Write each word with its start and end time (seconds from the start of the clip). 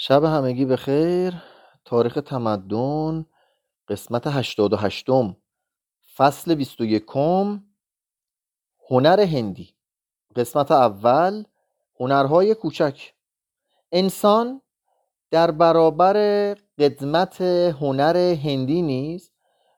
شب 0.00 0.24
همگی 0.24 0.64
به 0.64 0.76
خیر 0.76 1.34
تاریخ 1.84 2.14
تمدن 2.26 3.26
قسمت 3.88 4.26
هشتاد 4.26 4.72
و 4.72 4.76
هشتم 4.76 5.36
فصل 6.16 6.54
بیست 6.54 6.80
و 6.80 6.84
یکم 6.84 7.62
هنر 8.90 9.20
هندی. 9.20 9.74
قسمت 10.36 10.70
اول 10.70 11.44
هنرهای 12.00 12.54
کوچک. 12.54 13.12
انسان 13.92 14.62
در 15.30 15.50
برابر 15.50 16.14
قدمت 16.78 17.40
هنر 17.40 18.16
هندی 18.16 18.82
نیز 18.82 19.30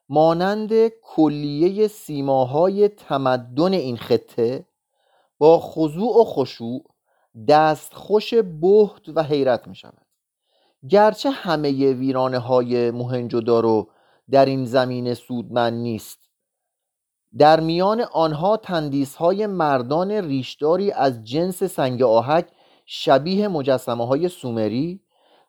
مانند 0.09 0.87
کلیه 0.87 1.87
سیماهای 1.87 2.87
تمدن 2.87 3.73
این 3.73 3.97
خطه 3.97 4.65
با 5.37 5.59
خضوع 5.59 6.21
و 6.21 6.23
خشوع 6.23 6.83
دستخوش 7.47 8.33
بهت 8.33 9.09
و 9.15 9.23
حیرت 9.23 9.67
می 9.67 9.75
شود 9.75 10.10
گرچه 10.89 11.29
همه 11.29 11.93
ویرانه 11.93 12.39
های 12.39 12.91
دارو 13.27 13.87
در 14.31 14.45
این 14.45 14.65
زمین 14.65 15.13
سودمند 15.13 15.73
نیست. 15.73 16.19
در 17.37 17.59
میان 17.59 18.01
آنها 18.01 18.57
تندیس 18.57 19.15
های 19.15 19.47
مردان 19.47 20.11
ریشداری 20.11 20.91
از 20.91 21.23
جنس 21.23 21.63
سنگ 21.63 22.03
آهک 22.03 22.47
شبیه 22.85 23.47
مجسمه 23.47 24.07
های 24.07 24.29
سومری 24.29 25.01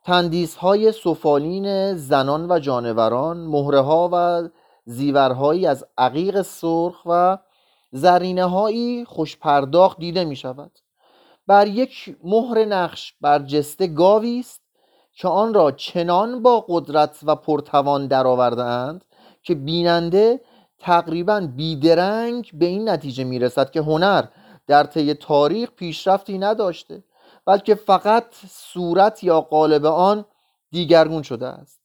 تندیس 0.05 0.55
های 0.55 0.93
سفالین 0.93 1.97
زنان 1.97 2.51
و 2.51 2.59
جانوران 2.59 3.37
مهره 3.37 3.81
ها 3.81 4.11
و 4.13 4.49
زیورهایی 4.85 5.67
از 5.67 5.85
عقیق 5.99 6.43
سرخ 6.43 7.03
و 7.07 7.39
زرینه 7.93 8.45
هایی 8.45 9.05
خوش 9.05 9.37
پرداخت 9.37 9.99
دیده 9.99 10.25
می 10.25 10.37
شود 10.37 10.79
بر 11.47 11.67
یک 11.67 12.17
مهر 12.25 12.65
نقش 12.65 13.15
بر 13.21 13.39
جسته 13.39 13.87
گاوی 13.87 14.39
است 14.39 14.62
که 15.15 15.29
آن 15.29 15.55
را 15.55 15.71
چنان 15.71 16.43
با 16.43 16.65
قدرت 16.69 17.19
و 17.23 17.37
پرتوان 17.37 18.07
درآورده 18.07 18.63
اند 18.63 19.05
که 19.43 19.55
بیننده 19.55 20.41
تقریبا 20.79 21.49
بیدرنگ 21.57 22.51
به 22.55 22.67
این 22.67 22.89
نتیجه 22.89 23.25
می‌رسد 23.25 23.71
که 23.71 23.81
هنر 23.81 24.25
در 24.67 24.85
طی 24.85 25.15
تاریخ 25.15 25.71
پیشرفتی 25.71 26.39
نداشته 26.39 27.05
بلکه 27.47 27.75
فقط 27.75 28.25
صورت 28.49 29.25
یا 29.25 29.41
قالب 29.41 29.87
آن 29.87 30.25
دیگرگون 30.71 31.23
شده 31.23 31.47
است. 31.47 31.81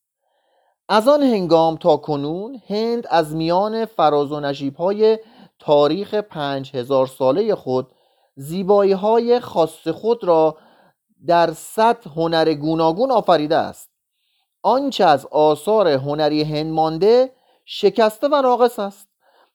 از 0.90 1.08
آن 1.08 1.24
هنگام 1.24 1.78
تا 1.78 1.98
کنون 1.98 2.62
هند 2.68 3.08
از 3.10 3.36
میان 3.36 3.86
فراز 3.86 4.32
و 4.32 4.40
نشیب 4.40 4.76
های 4.76 5.20
تاریخ 5.60 6.14
پنج 6.14 6.76
هزار 6.76 7.08
ساله 7.08 7.56
خود 7.56 7.88
زیبایی 8.36 8.92
های 8.92 9.40
خاص 9.40 9.88
خود 9.88 10.24
را 10.24 10.58
در 11.26 11.54
صد 11.54 12.08
هنر 12.16 12.54
گوناگون 12.54 13.12
آفریده 13.12 13.56
است. 13.56 13.90
آنچه 14.62 15.06
از 15.06 15.26
آثار 15.26 15.88
هنری 15.88 16.44
هند 16.44 16.74
مانده 16.74 17.32
شکسته 17.66 18.28
و 18.28 18.42
ناقص 18.42 18.80
است. 18.80 19.08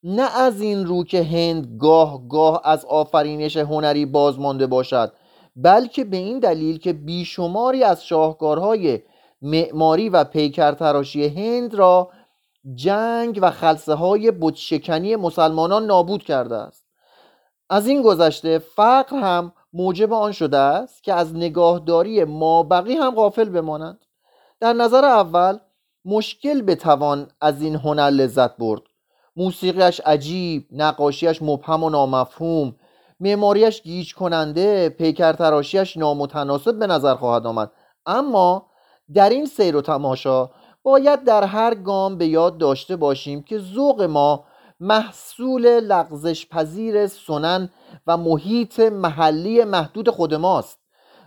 نه 0.03 0.39
از 0.39 0.61
این 0.61 0.87
رو 0.87 1.05
که 1.05 1.23
هند 1.23 1.79
گاه 1.81 2.29
گاه 2.29 2.61
از 2.65 2.85
آفرینش 2.85 3.57
هنری 3.57 4.07
باز 4.07 4.39
مانده 4.39 4.67
باشد 4.67 5.13
بلکه 5.57 6.05
به 6.05 6.17
این 6.17 6.39
دلیل 6.39 6.79
که 6.79 6.93
بیشماری 6.93 7.85
از 7.85 8.05
شاهکارهای 8.05 9.01
معماری 9.43 10.09
و 10.09 10.25
پیکر 10.25 10.73
تراشی 10.73 11.27
هند 11.29 11.75
را 11.75 12.11
جنگ 12.75 13.39
و 13.43 13.51
خلصه 13.51 13.95
های 13.95 14.31
بودشکنی 14.31 15.17
مسلمانان 15.17 15.87
نابود 15.87 16.23
کرده 16.23 16.57
است. 16.57 16.85
از 17.71 17.87
این 17.87 18.03
گذشته 18.03 18.59
فقر 18.59 19.17
هم 19.17 19.53
موجب 19.73 20.13
آن 20.13 20.33
شده 20.33 20.59
است 20.59 21.03
که 21.03 21.15
از 21.15 21.37
نگاهداری 21.37 22.25
مابقی 22.25 22.95
هم 22.95 23.15
غافل 23.15 23.49
بمانند 23.49 23.99
در 24.61 24.73
نظر 24.73 25.05
اول 25.05 25.59
مشکل 26.05 26.63
بتوان 26.63 27.31
از 27.41 27.63
این 27.63 27.77
هنر 27.77 28.11
لذت 28.11 28.57
برد. 28.57 28.83
موسیقیش 29.37 30.01
عجیب 30.01 30.67
نقاشیش 30.73 31.43
مبهم 31.43 31.83
و 31.85 31.91
نامفهوم. 31.91 32.77
معماریش 33.21 33.83
گیج 33.83 34.15
کننده 34.15 34.89
پیکر 34.89 35.33
تراشیش 35.33 35.97
نامتناسب 35.97 36.79
به 36.79 36.87
نظر 36.87 37.15
خواهد 37.15 37.47
آمد. 37.47 37.71
اما 38.07 38.67
در 39.15 39.29
این 39.29 39.47
سیر 39.47 39.77
و 39.77 39.83
تماشا 39.83 40.51
باید 40.83 41.25
در 41.25 41.45
هر 41.45 41.75
گام 41.75 42.19
به 42.19 42.27
یاد 42.27 42.59
داشته 42.59 42.97
باشیم 42.97 43.43
که 43.43 43.59
ذوق 43.59 44.03
ما 44.03 44.45
محصول 44.81 45.67
لغزش 45.81 46.49
پذیر 46.49 47.07
سنن 47.07 47.69
و 48.07 48.17
محیط 48.17 48.81
محلی 48.81 49.65
محدود 49.65 50.11
خود 50.11 50.35
ماست. 50.35 50.79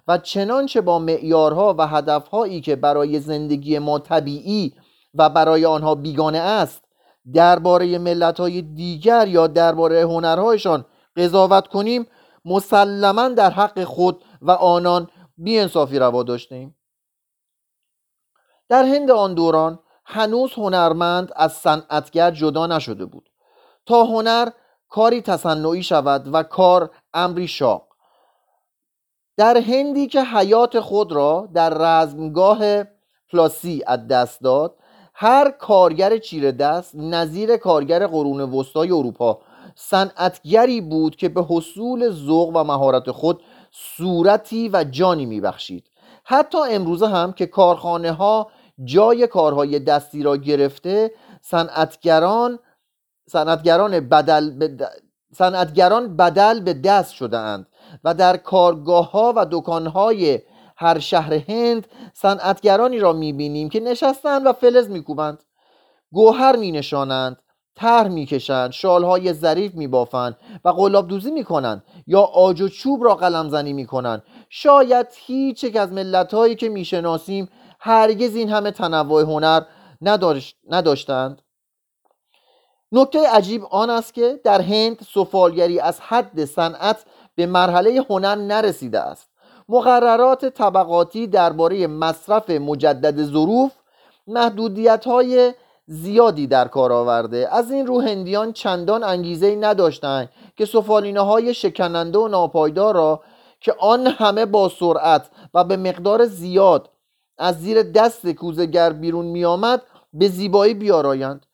و 0.08 0.18
چنانچه 0.18 0.82
با 0.82 1.00
معیارها 1.00 1.76
و 1.78 1.88
هدفهایی 1.88 2.62
که 2.62 2.76
برای 2.76 3.20
زندگی 3.20 3.80
ما 3.80 4.00
طبیعی 4.00 4.74
و 5.16 5.30
برای 5.30 5.66
آنها 5.66 5.96
بیگانه 5.96 6.38
است 6.38 6.82
درباره 7.34 7.98
ملتهای 7.98 8.62
دیگر 8.62 9.28
یا 9.28 9.48
درباره 9.48 10.02
هنرهایشان 10.02 10.86
قضاوت 11.16 11.68
کنیم 11.68 12.08
مسلما 12.46 13.30
در 13.30 13.50
حق 13.50 13.84
خود 13.84 14.24
و 14.42 14.52
آنان 14.52 15.10
بیانصافی 15.38 16.00
روا 16.00 16.24
داشتیم 16.24 16.76
در 18.70 18.84
هند 18.84 19.12
آن 19.12 19.34
دوران 19.34 19.80
هنوز 20.06 20.54
هنرمند 20.54 21.32
از 21.36 21.54
صنعتگر 21.54 22.32
جدا 22.32 22.68
نشده 22.68 23.06
بود. 23.06 23.30
تا 23.86 24.04
هنر 24.04 24.50
کاری 24.90 25.22
تصنعی 25.22 25.84
شود 25.84 26.34
و 26.34 26.44
کار 26.44 26.90
امری 27.14 27.48
شاق. 27.48 27.88
در 29.38 29.58
هندی 29.58 30.08
که 30.08 30.24
حیات 30.24 30.80
خود 30.80 31.12
را 31.12 31.50
در 31.54 31.70
رزمگاه 31.70 32.84
پلاسی 33.32 33.84
از 33.88 34.08
دست 34.08 34.42
داد 34.42 34.76
هر 35.14 35.52
کارگر 35.52 36.18
چیره 36.18 36.52
دست 36.52 36.96
نظیر 36.96 37.58
کارگر 37.58 38.08
قرون 38.08 38.42
وسطای 38.42 38.92
اروپا 38.92 39.40
صنعتگری 39.76 40.82
بود 40.82 41.16
که 41.16 41.30
به 41.30 41.46
حصول 41.50 42.10
ذوق 42.10 42.50
و 42.56 42.64
مهارت 42.64 43.12
خود 43.12 43.44
صورتی 43.72 44.70
و 44.70 44.84
جانی 44.84 45.26
میبخشید. 45.26 45.92
حتی 46.24 46.58
امروزه 46.70 47.08
هم 47.08 47.34
که 47.34 47.46
کارخانه 47.46 48.12
ها 48.12 48.52
جای 48.84 49.28
کارهای 49.28 49.80
دستی 49.80 50.24
را 50.24 50.38
گرفته 50.38 51.12
صنعتگران 51.42 52.60
صنعتگران 53.30 54.00
بدل 54.00 54.50
به 54.50 54.88
صنعتگران 55.34 56.16
بدل 56.16 56.60
به 56.60 56.74
دست 56.74 57.14
شده 57.14 57.38
اند 57.38 57.68
و 58.04 58.14
در 58.14 58.38
کارگاه 58.38 59.12
ها 59.12 59.34
و 59.36 59.46
دکان 59.52 59.88
های 59.88 60.40
هر 60.78 61.00
شهر 61.00 61.34
هند 61.34 61.88
صنعتگرانی 62.14 63.00
را 63.00 63.14
می‌بینیم 63.14 63.70
که 63.70 63.80
نشستند 63.80 64.46
و 64.46 64.54
فلز 64.54 64.90
میکوبند. 64.90 65.44
گوهر 66.12 66.56
مینشانند 66.56 67.38
طرح 67.76 68.08
می‌کشند 68.08 68.72
شالهای 68.72 69.34
ظریف 69.34 69.74
میبافند 69.74 70.38
و 70.66 70.70
قلاب 70.70 71.08
دوزی 71.08 71.32
می‌کنند 71.32 71.84
یا 72.08 72.22
آج 72.22 72.62
و 72.62 72.70
چوب 72.70 73.04
را 73.04 73.16
قلمزنی 73.16 73.74
می‌کنند. 73.74 74.24
شاید 74.50 75.08
هیچ 75.16 75.64
یک 75.64 75.76
از 75.76 75.92
ملت 75.92 76.58
که 76.58 76.70
می‌شناسیم 76.70 77.50
هرگز 77.80 78.36
این 78.36 78.50
همه 78.50 78.72
تنوع 78.72 79.22
هنر 79.22 79.62
نداشتند 80.72 81.42
نکته 82.96 83.28
عجیب 83.30 83.66
آن 83.70 83.90
است 83.90 84.14
که 84.14 84.40
در 84.44 84.62
هند 84.62 85.08
سفالگری 85.14 85.80
از 85.80 86.00
حد 86.00 86.46
صنعت 86.46 87.06
به 87.36 87.46
مرحله 87.46 88.06
هنر 88.10 88.36
نرسیده 88.36 89.00
است. 89.00 89.30
مقررات 89.70 90.46
طبقاتی 90.46 91.28
درباره 91.28 91.88
مصرف 91.88 92.50
مجدد 92.50 93.24
ظروف 93.24 93.72
محدودیت 94.28 95.06
های 95.06 95.54
زیادی 95.88 96.48
در 96.48 96.68
کار 96.68 96.92
آورده. 96.92 97.50
از 97.52 97.72
این 97.72 97.88
رو 97.88 98.02
هندیان 98.02 98.54
چندان 98.54 99.04
انگیزه 99.04 99.56
نداشتند 99.56 100.30
که 100.58 100.66
سفالینه 100.66 101.22
های 101.22 101.54
شکننده 101.54 102.20
و 102.20 102.28
ناپایدار 102.28 102.96
را 102.96 103.22
که 103.62 103.76
آن 103.80 104.08
همه 104.08 104.46
با 104.46 104.70
سرعت 104.70 105.30
و 105.54 105.64
به 105.64 105.78
مقدار 105.78 106.26
زیاد 106.26 106.90
از 107.38 107.62
زیر 107.62 107.84
دست 107.84 108.28
کوزگر 108.28 108.94
بیرون 108.94 109.26
می 109.26 109.46
آمد 109.46 109.82
به 110.14 110.28
زیبایی 110.28 110.74
بیارایند. 110.74 111.46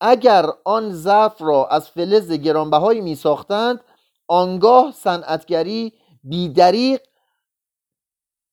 اگر 0.00 0.46
آن 0.64 0.92
ظرف 0.92 1.42
را 1.42 1.66
از 1.66 1.88
فلز 1.88 2.32
گرانبهایی 2.32 3.00
می 3.00 3.14
ساختند 3.14 3.80
آنگاه 4.28 4.92
صنعتگری 4.92 5.92
بیدریق 6.24 7.00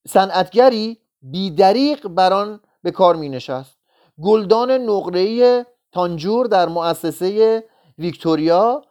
صنعتگری 0.08 0.98
بیدریق 1.22 2.08
بر 2.08 2.34
آن 2.34 2.60
به 2.84 2.92
کار 2.92 3.16
می 3.16 3.30
نشست 3.30 3.78
گلدان 4.24 4.72
نقره‌ای 4.72 5.66
تانجور 5.92 6.48
در 6.48 6.70
مؤسسه 6.70 7.64
ویکتوریا 7.98 8.82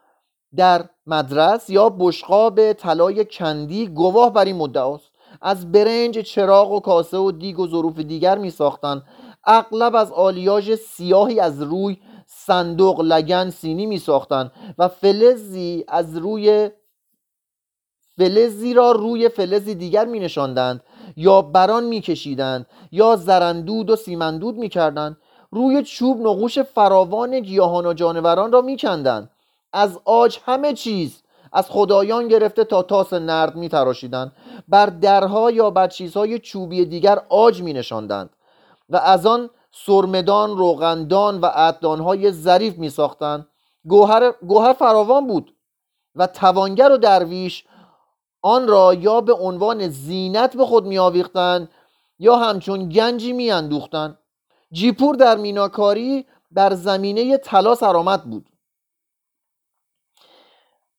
در 0.57 0.89
مدرس 1.07 1.71
یا 1.71 1.89
بشقاب 1.89 2.73
طلای 2.73 3.25
کندی 3.25 3.87
گواه 3.87 4.33
بر 4.33 4.45
این 4.45 4.57
مدعاست 4.57 5.11
از 5.41 5.73
برنج 5.73 6.19
چراغ 6.19 6.73
و 6.73 6.81
کاسه 6.81 7.17
و 7.17 7.31
دیگ 7.33 7.59
و 7.59 7.67
ظروف 7.67 7.99
دیگر 7.99 8.39
می 8.39 8.51
ساختن 8.51 9.03
اغلب 9.45 9.97
از 9.97 10.13
آلیاژ 10.13 10.75
سیاهی 10.75 11.41
از 11.41 11.63
روی 11.63 11.97
صندوق 12.35 13.01
لگن 13.01 13.51
سینی 13.51 13.87
می 13.87 13.99
ساختن 13.99 14.51
و 14.79 14.89
فلزی 14.89 15.85
از 15.89 16.17
روی 16.17 16.71
فلزی 18.19 18.75
را 18.75 18.93
روی 18.93 19.29
فلزی 19.29 19.75
دیگر 19.75 20.05
می 20.05 20.21
نشاندند 20.21 20.83
یا 21.17 21.43
بران 21.43 21.85
میکشیدند 21.85 22.67
یا 22.93 23.17
زرندود 23.17 23.91
و 23.91 23.97
سیمندود 23.97 24.57
می‌کردند. 24.57 25.17
روی 25.51 25.83
چوب 25.83 26.21
نقوش 26.21 26.59
فراوان 26.59 27.41
گیاهان 27.41 27.87
و 27.87 27.93
جانوران 27.93 28.53
را 28.53 28.61
میکندند. 28.61 29.31
از 29.73 30.01
آج 30.05 30.39
همه 30.47 30.73
چیز 30.73 31.23
از 31.53 31.71
خدایان 31.71 32.29
گرفته 32.29 32.65
تا 32.65 32.83
تاس 32.83 33.13
نرد 33.13 33.57
میتراشیدند. 33.57 34.33
بر 34.69 34.87
درها 34.87 35.51
یا 35.51 35.71
بر 35.71 35.89
چیزهای 35.89 36.39
چوبی 36.39 36.85
دیگر 36.85 37.23
آج 37.29 37.63
مینشاندند 37.63 38.31
و 38.89 38.97
از 38.97 39.27
آن 39.27 39.51
سرمدان 39.75 40.57
روغندان 40.57 41.41
و 41.41 41.47
عددانهای 41.47 42.33
ظریف 42.33 42.79
میساختند 42.79 43.47
گوهر, 43.85 44.33
گوهر 44.33 44.73
فراوان 44.73 45.27
بود 45.27 45.57
و 46.15 46.27
توانگر 46.27 46.93
و 46.93 46.97
درویش 46.97 47.65
آن 48.43 48.69
را 48.69 48.95
یا 48.95 49.21
به 49.21 49.33
عنوان 49.33 49.89
زینت 49.89 50.57
به 50.57 50.67
خود 50.67 50.87
میآویختند 50.87 51.71
یا 52.19 52.37
همچون 52.37 52.89
گنجی 52.89 53.33
میاندوختند 53.33 54.19
جیپور 54.73 55.15
در 55.15 55.37
میناکاری 55.37 56.27
در 56.55 56.75
زمینه 56.75 57.37
طلا 57.37 57.75
سرآمد 57.75 58.25
بود. 58.25 58.49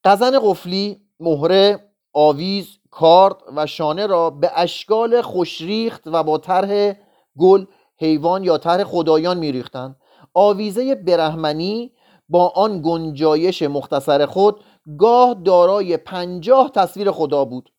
قزن 0.04 0.38
قفلی 0.38 1.00
مهره 1.20 1.90
آویز 2.12 2.78
کارد 2.90 3.36
و 3.56 3.66
شانه 3.66 4.06
را 4.06 4.30
به 4.30 4.50
اشکال 4.54 5.22
خوشریخت 5.22 6.02
و 6.06 6.22
با 6.22 6.38
طرح 6.38 6.96
گل 7.38 7.64
حیوان 7.96 8.44
یا 8.44 8.58
طرح 8.58 8.84
خدایان 8.84 9.38
میریختند 9.38 9.96
آویزه 10.34 10.94
برهمنی 10.94 11.92
با 12.28 12.48
آن 12.48 12.82
گنجایش 12.82 13.62
مختصر 13.62 14.26
خود 14.26 14.60
گاه 14.98 15.34
دارای 15.44 15.96
پنجاه 15.96 16.70
تصویر 16.70 17.10
خدا 17.10 17.44
بود. 17.44 17.70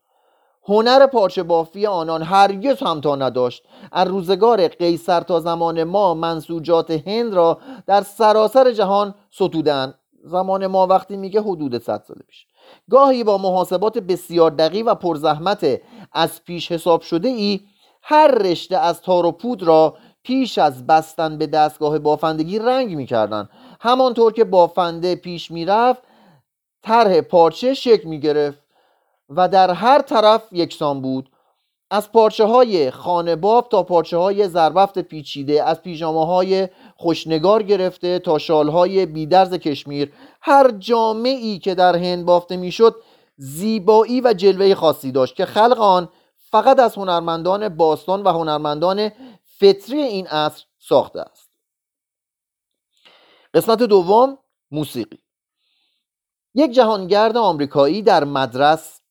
هنر 0.68 1.08
پارچه 1.08 1.44
بافی 1.44 1.86
آنان 1.86 2.22
هرگز 2.22 2.80
همتا 2.80 3.16
نداشت. 3.16 3.64
از 3.92 4.08
روزگار 4.08 4.68
قیصر 4.68 5.22
تا 5.22 5.40
زمان 5.40 5.84
ما 5.84 6.14
منسوجات 6.14 6.92
هند 6.92 7.34
را 7.34 7.60
در 7.88 8.02
سراسر 8.02 8.72
جهان 8.72 9.16
ستودند 9.32 9.96
زمان 10.24 10.68
ما 10.68 10.88
وقتی 10.88 11.18
میگه 11.18 11.42
حدود 11.42 11.78
100 11.78 12.04
سال 12.08 12.18
پیش. 12.28 12.46
گاهی 12.92 13.24
با 13.24 13.38
محاسبات 13.38 13.98
بسیار 13.98 14.52
دقیق 14.52 14.88
و 14.88 14.96
پرزحمت 14.96 15.82
از 16.12 16.44
پیش 16.44 16.72
حساب 16.72 17.02
شده 17.02 17.28
ای 17.28 17.60
هر 18.02 18.28
رشته 18.28 18.78
از 18.78 19.02
تار 19.02 19.26
و 19.26 19.32
پود 19.32 19.64
را 19.64 19.96
پیش 20.26 20.58
از 20.58 20.88
بستن 20.88 21.38
به 21.38 21.48
دستگاه 21.48 22.00
بافندگی 22.00 22.60
رنگ 22.60 22.96
می‌کردند 22.96 23.50
همانطور 23.80 24.34
که 24.34 24.44
بافنده 24.44 25.16
پیش 25.16 25.52
می‌رفت 25.52 26.02
طرح 26.84 27.22
پارچه 27.22 27.74
شکل 27.74 28.10
می‌گرفت 28.10 28.60
و 29.30 29.48
در 29.48 29.72
هر 29.72 30.02
طرف 30.02 30.44
یکسان 30.52 31.02
بود. 31.02 31.30
از 31.92 32.12
پارچه 32.12 32.46
های 32.46 32.92
خانباب 32.92 33.70
تا 33.70 33.84
پارچه 33.84 34.18
های 34.18 34.48
زربفت 34.48 35.00
پیچیده 35.00 35.64
از 35.64 35.82
پیژامه 35.82 36.26
های 36.26 36.68
خوشنگار 36.96 37.64
گرفته 37.64 38.20
تا 38.20 38.38
شال 38.38 38.70
های 38.70 39.06
بیدرز 39.06 39.54
کشمیر. 39.54 40.12
هر 40.42 40.72
جامعی 40.72 41.60
که 41.60 41.76
در 41.76 41.96
هند 41.96 42.26
بافته 42.26 42.58
می‌شد 42.58 42.96
زیبایی 43.38 44.22
و 44.22 44.34
جلوه 44.34 44.76
خاصی 44.76 45.12
داشت 45.12 45.36
که 45.36 45.46
خلق 45.46 45.82
آن 45.82 46.10
فقط 46.52 46.80
از 46.80 46.96
هنرمندان 46.96 47.70
باستان 47.70 48.24
و 48.24 48.30
هنرمندان 48.30 49.12
فطری 49.60 50.02
این 50.02 50.28
عصر 50.28 50.66
ساخته 50.80 51.22
است. 51.22 51.50
قسمت 53.54 53.84
دوم 53.84 54.38
موسیقی. 54.72 55.20
یک 56.54 56.72
جهانگرد 56.72 57.38
آمریکایی 57.38 58.02
در 58.02 58.24
مدرس 58.24 59.02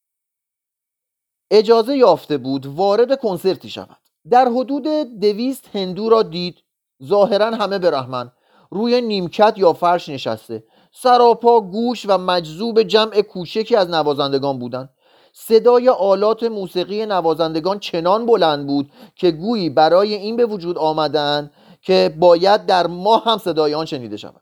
اجازه 1.50 1.96
یافته 1.96 2.38
بود 2.38 2.66
وارد 2.66 3.20
کنسرتی 3.20 3.70
شود. 3.70 3.98
در 4.30 4.48
حدود 4.48 4.82
دویست 5.20 5.76
هندو 5.76 6.08
را 6.08 6.22
دید. 6.22 6.62
ظاهرا 7.04 7.50
همه 7.50 7.78
برهمن 7.78 8.32
روی 8.70 9.00
نیمکت 9.00 9.54
یا 9.56 9.72
فرش 9.72 10.08
نشسته. 10.08 10.64
سراپا 10.92 11.60
گوش 11.60 12.06
و 12.08 12.18
مجذوب 12.18 12.82
جمع 12.82 13.20
کوچکی 13.22 13.76
از 13.76 13.90
نوازندگان 13.90 14.58
بودند. 14.58 14.93
صدای 15.36 15.88
آلات 15.88 16.42
موسیقی 16.42 17.06
نوازندگان 17.06 17.78
چنان 17.78 18.26
بلند 18.26 18.66
بود 18.66 18.90
که 19.16 19.30
گویی 19.30 19.70
برای 19.70 20.14
این 20.14 20.36
به 20.36 20.46
وجود 20.46 20.78
آمدن 20.78 21.50
که 21.82 22.14
باید 22.18 22.66
در 22.66 22.86
ما 22.86 23.16
هم 23.16 23.38
صدای 23.38 23.74
آن 23.74 23.84
شنیده 23.84 24.16
شود. 24.16 24.40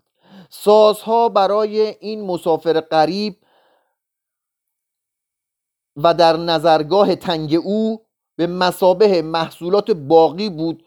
سازها 0.51 1.29
برای 1.29 1.81
این 2.01 2.25
مسافر 2.25 2.81
قریب 2.81 3.37
و 5.97 6.15
در 6.15 6.37
نظرگاه 6.37 7.15
تنگ 7.15 7.55
او 7.65 8.01
به 8.37 8.47
مسابه 8.47 9.23
محصولات 9.23 9.91
باقی 9.91 10.51
بود 10.51 10.85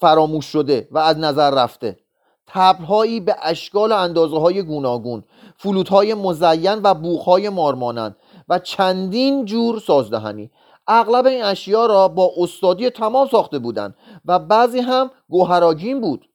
فراموش 0.00 0.44
شده 0.44 0.88
و 0.90 0.98
از 0.98 1.18
نظر 1.18 1.50
رفته. 1.50 1.98
تبلهایی 2.46 3.20
به 3.20 3.36
اشکال 3.42 3.92
و 3.92 3.96
اندازه 3.96 4.38
های 4.38 4.62
گوناگون 4.62 5.24
فلوت 5.56 5.92
مزین 5.92 6.80
و 6.82 6.94
بوخ 6.94 7.24
های 7.24 7.48
مارمانند. 7.48 8.16
و 8.48 8.58
چندین 8.58 9.44
جور 9.44 9.80
سازدهنی. 9.80 10.50
اغلب 10.86 11.26
این 11.26 11.44
اشیا 11.44 11.86
را 11.86 12.08
با 12.08 12.32
استادی 12.36 12.90
تمام 12.90 13.28
ساخته 13.28 13.58
بودند 13.58 13.94
و 14.24 14.38
بعضی 14.38 14.80
هم 14.80 15.10
گوهراگین 15.28 16.00
بود. 16.00 16.28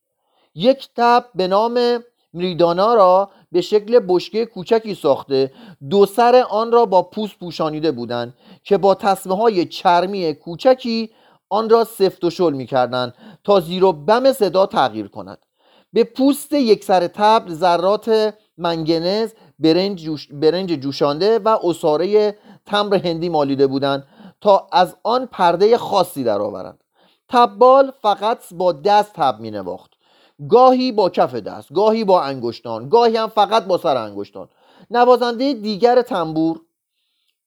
یک 0.56 0.90
تب 0.96 1.26
به 1.36 1.48
نام 1.48 2.04
مریدانا 2.34 2.94
را 2.94 3.30
به 3.52 3.62
شکل 3.62 4.00
بشکه 4.08 4.46
کوچکی 4.46 4.96
ساخته. 4.96 5.52
دو 5.90 6.06
سر 6.06 6.46
آن 6.50 6.72
را 6.72 6.86
با 6.86 7.02
پوست 7.02 7.40
پوشانیده 7.40 7.92
بودند 7.92 8.34
که 8.64 8.78
با 8.78 8.96
تصمه 8.96 9.36
های 9.36 9.66
چرمی 9.66 10.34
کوچکی 10.34 11.10
آن 11.50 11.70
را 11.70 11.84
سفت 11.84 12.24
و 12.24 12.30
شل 12.30 12.54
می 12.54 12.66
کردن 12.66 13.14
تا 13.44 13.60
زیر 13.60 13.84
و 13.84 13.94
بم 13.94 14.32
صدا 14.32 14.66
تغییر 14.66 15.08
کند. 15.08 15.38
به 15.94 16.04
پوست 16.04 16.54
یک 16.54 16.84
سر 16.84 17.08
تبل 17.08 17.54
ذرات 17.54 18.34
منگنز 18.58 19.34
برنج, 19.60 20.04
جوش 20.04 20.28
برنج 20.32 20.74
جوشانده 20.74 21.40
و 21.40 21.58
اصاره 21.64 22.38
تمر 22.66 22.96
هندی 22.96 23.30
مالیده 23.30 23.68
بودند 23.68 24.08
تا 24.42 24.68
از 24.72 24.96
آن 25.04 25.26
پرده 25.26 25.78
خاصی 25.78 26.24
درآورند 26.24 26.84
تبال 27.30 27.92
فقط 28.02 28.54
با 28.54 28.72
دست 28.72 29.14
تب 29.14 29.40
می 29.40 29.52
نواخت. 29.52 29.92
گاهی 30.50 30.92
با 30.92 31.10
کف 31.10 31.36
دست 31.36 31.74
گاهی 31.74 32.04
با 32.04 32.22
انگشتان 32.22 32.90
گاهی 32.90 33.18
هم 33.18 33.28
فقط 33.28 33.66
با 33.66 33.78
سر 33.78 33.98
انگشتان. 33.98 34.50
نوازنده 34.92 35.54
دیگر 35.54 36.02
تنبور 36.02 36.62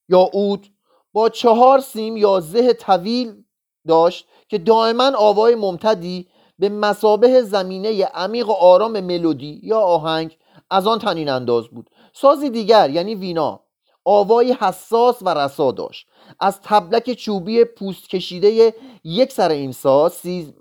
یا 0.08 0.20
اود 0.20 0.66
با 1.12 1.28
چهار 1.28 1.80
سیم 1.80 2.16
یا 2.16 2.40
زه 2.40 2.72
طویل 2.72 3.44
داشت 3.86 4.26
که 4.48 4.58
دائما 4.58 5.12
آوای 5.16 5.54
ممتدی 5.54 6.28
به 6.58 6.68
مسابه 6.68 7.42
زمینه 7.42 8.04
عمیق 8.04 8.48
و 8.48 8.52
آرام 8.52 9.00
ملودی 9.00 9.60
یا 9.62 9.78
آهنگ 9.78 10.36
از 10.70 10.86
آن 10.86 10.98
تنین 10.98 11.28
انداز 11.28 11.68
بود. 11.68 11.90
سازی 12.20 12.50
دیگر 12.50 12.90
یعنی 12.90 13.14
وینا. 13.14 13.60
آوای 14.04 14.52
حساس 14.52 15.16
و 15.22 15.28
رسا 15.28 15.72
داشت. 15.72 16.06
از 16.40 16.60
تبلک 16.60 17.12
چوبی 17.12 17.64
پوست 17.64 18.08
کشیده 18.08 18.74
یک 19.04 19.32
سر 19.32 19.48
این 19.50 19.72
ساز 19.72 20.12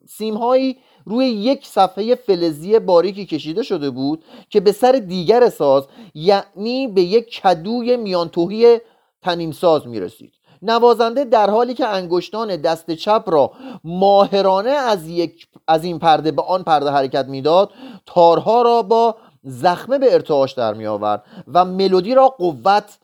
سیمهایی 0.10 0.78
روی 1.06 1.26
یک 1.26 1.68
صفحه 1.68 2.16
فلزی 2.16 2.80
باریکی 2.80 3.26
کشیده 3.26 3.64
شده 3.64 3.90
بود 3.90 4.24
که 4.50 4.60
به 4.60 4.72
سر 4.72 4.92
دیگر 4.92 5.50
ساز 5.50 5.84
یعنی 6.14 6.88
به 6.88 7.02
یک 7.02 7.42
کدوی 7.42 7.98
میانتوهی 7.98 8.78
تنیم 9.22 9.52
ساز 9.52 9.88
می 9.88 10.00
رسید 10.00 10.34
نوازنده 10.62 11.24
در 11.24 11.50
حالی 11.50 11.74
که 11.74 11.88
انگشتان 11.88 12.56
دست 12.56 12.92
چپ 12.92 13.24
را 13.28 13.52
ماهرانه 13.84 14.70
از, 14.70 15.10
یک 15.10 15.48
از 15.68 15.84
این 15.84 16.00
پرده 16.00 16.32
به 16.32 16.42
آن 16.42 16.64
پرده 16.64 16.90
حرکت 16.90 17.26
می‌داد 17.26 17.72
تارها 18.06 18.62
را 18.62 18.82
با 18.82 19.16
زخمه 19.46 19.98
به 19.98 20.14
ارتعاش 20.14 20.54
در 20.54 20.74
می 20.74 20.88
آورد 20.88 21.24
و 21.54 21.66
ملودی 21.66 22.16
را 22.16 22.28
قوت 22.28 22.98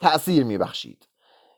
تأثیر 0.00 0.44
می 0.44 0.58
بخشید 0.58 1.08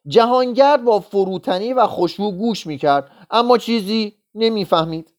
جهانگرد 0.06 0.84
با 0.84 1.00
فروتنی 1.00 1.72
و 1.72 1.86
خوشبو 1.86 2.32
گوش 2.32 2.66
می 2.66 2.78
کرد 2.78 3.10
اما 3.30 3.58
چیزی 3.58 4.14
نمی‌فهمید. 4.34 5.12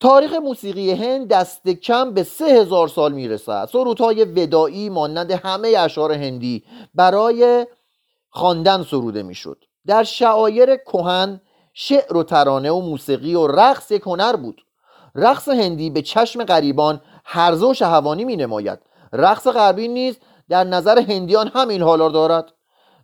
تاریخ 0.00 0.32
موسیقی 0.32 0.92
هند 0.92 1.28
دست 1.28 1.68
کم 1.68 2.14
به 2.14 2.22
سه 2.22 2.44
هزار 2.44 2.88
سال 2.88 3.12
می‌رسد. 3.12 3.68
سرودهای 3.72 4.24
ودایی 4.24 4.88
مانند 4.88 5.30
همه 5.30 5.68
اشعار 5.68 6.12
هندی 6.12 6.64
برای 6.94 7.66
خواندن 8.30 8.82
سروده 8.82 9.22
می‌شد. 9.22 9.64
در 9.86 10.04
شعایر 10.04 10.76
کهن 10.76 11.40
شعر 11.72 12.16
و 12.16 12.22
ترانه 12.22 12.70
و 12.70 12.80
موسیقی 12.80 13.34
و 13.34 13.46
رقص 13.46 13.90
یک 13.90 14.02
هنر 14.02 14.36
بود. 14.36 14.62
رقص 15.14 15.48
هندی 15.48 15.90
به 15.90 16.02
چشم 16.02 16.44
غریبان 16.44 17.00
هرزه 17.28 17.66
و 17.66 17.74
شهوانی 17.74 18.24
می 18.24 18.36
نماید. 18.36 18.78
رقص 19.12 19.48
غربی 19.48 19.88
نیز 19.88 20.16
در 20.48 20.64
نظر 20.64 20.98
هندیان 20.98 21.50
همین 21.54 21.82
حالا 21.82 22.08
دارد. 22.08 22.52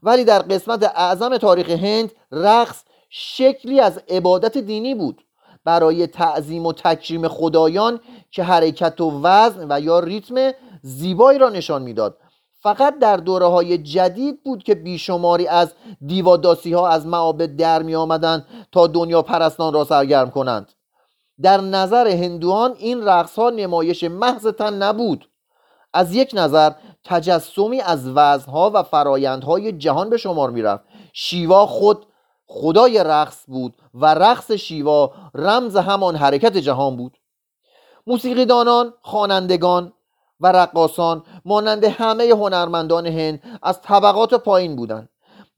ولی 0.03 0.25
در 0.25 0.39
قسمت 0.39 0.93
اعظم 0.95 1.37
تاریخ 1.37 1.71
هند 1.71 2.13
رقص 2.33 2.83
شکلی 3.11 3.81
از 3.81 4.01
عبادت 4.09 4.59
دینی 4.59 4.95
بود. 4.95 5.25
برای 5.65 6.07
تعظیم 6.07 6.67
و 6.67 6.73
تکریم 6.73 7.29
خدایان 7.29 8.01
که 8.31 8.43
حرکت 8.43 9.01
و 9.01 9.21
وزن 9.23 9.67
و 9.71 9.81
یا 9.81 9.99
ریتم 9.99 10.53
زیبایی 10.83 11.39
را 11.39 11.49
نشان 11.49 11.83
می‌داد. 11.83 12.19
فقط 12.63 12.99
در 12.99 13.17
دوره 13.17 13.47
های 13.47 13.79
جدید 13.79 14.43
بود 14.43 14.63
که 14.63 14.75
بیشماری 14.75 15.47
از 15.47 15.73
دیواداسی 16.07 16.73
ها 16.73 16.89
از 16.89 17.07
معابد 17.07 17.57
در 17.57 17.83
می 17.83 17.95
آمدن 17.95 18.45
تا 18.73 18.87
دنیا 18.87 19.23
پرستان 19.23 19.73
را 19.73 19.85
سرگرم 19.85 20.31
کنند. 20.31 20.73
در 21.43 21.61
نظر 21.61 22.09
هندوان 22.09 22.75
این 22.79 23.05
رقص 23.05 23.39
ها 23.39 23.51
نمایش 23.51 24.05
محض 24.05 24.47
تن 24.47 24.75
نبود. 24.75 25.29
از 25.93 26.15
یک 26.15 26.31
نظر 26.35 26.73
تجسمی 27.05 27.81
از 27.81 28.09
وزنها 28.09 28.71
و 28.75 28.83
فرایندهای 28.83 29.73
جهان 29.73 30.11
به 30.11 30.17
شمار 30.17 30.51
می‌رفت. 30.51 30.85
شیوا 31.13 31.67
خود 31.67 32.07
خدای 32.47 33.05
رقص 33.05 33.45
بود 33.47 33.75
و 33.95 34.15
رقص 34.15 34.53
شیوا 34.53 35.13
رمز 35.35 35.77
همان 35.77 36.17
حرکت 36.17 36.57
جهان 36.57 36.97
بود. 36.97 37.19
موسیقیدانان 38.07 38.95
خوانندگان 39.03 39.93
و 40.41 40.53
رقاسان 40.53 41.23
مانند 41.45 41.85
همه 41.85 42.25
هنرمندان 42.25 43.07
هند 43.07 43.43
از 43.63 43.83
طبقات 43.83 44.35
پایین 44.35 44.77
بودند. 44.77 45.09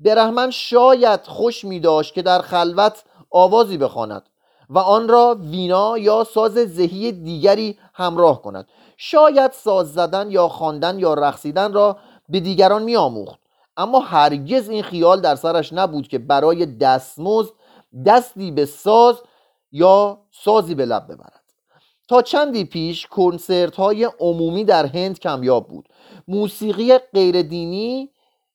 برهمن 0.00 0.50
شاید 0.50 1.20
خوش 1.26 1.64
می 1.64 1.80
داشت 1.80 2.14
که 2.14 2.22
در 2.22 2.38
خلوت 2.38 3.04
آوازی 3.30 3.78
بخواند. 3.78 4.22
و 4.70 4.78
آن 4.78 5.08
را 5.08 5.36
وینا 5.40 5.98
یا 5.98 6.24
ساز 6.24 6.52
زهی 6.52 7.12
دیگری 7.12 7.78
همراه 7.94 8.42
کند. 8.42 8.68
شاید 8.96 9.52
ساز 9.52 9.92
زدن 9.92 10.30
یا 10.30 10.48
خواندن 10.48 10.98
یا 10.98 11.14
رقصیدن 11.14 11.72
را 11.72 11.96
به 12.28 12.40
دیگران 12.40 12.82
می 12.82 12.96
آموخت 12.96 13.38
اما 13.76 14.00
هرگز 14.00 14.68
این 14.68 14.82
خیال 14.82 15.20
در 15.20 15.34
سرش 15.34 15.72
نبود 15.72 16.08
که 16.08 16.18
برای 16.18 16.66
دستمزد 16.66 17.50
دستی 18.06 18.50
به 18.50 18.66
ساز 18.66 19.16
یا 19.72 20.18
سازی 20.30 20.74
به 20.74 20.84
لب 20.84 21.04
ببرد. 21.12 21.40
تا 22.08 22.22
چندی 22.22 22.64
پیش 22.64 23.06
کنسرت 23.06 23.76
های 23.76 24.04
عمومی 24.20 24.64
در 24.64 24.86
هند 24.86 25.18
کمیاب 25.18 25.68
بود. 25.68 25.88
موسیقی 26.28 26.98
غیر 26.98 27.42
دینی 27.42 28.10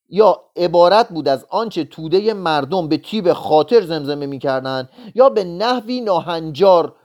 یا 0.10 0.42
عبارت 0.56 1.10
بود 1.10 1.28
از 1.28 1.46
آنچه 1.50 1.84
توده 1.84 2.34
مردم 2.34 2.88
به 2.88 2.98
تیب 2.98 3.34
خاطر 3.34 3.82
زمزمه 3.82 4.26
می‌کردند 4.26 4.90
یا 5.16 5.30
به 5.30 5.44
نحوی 5.44 6.02
ناهنجار 6.02 6.96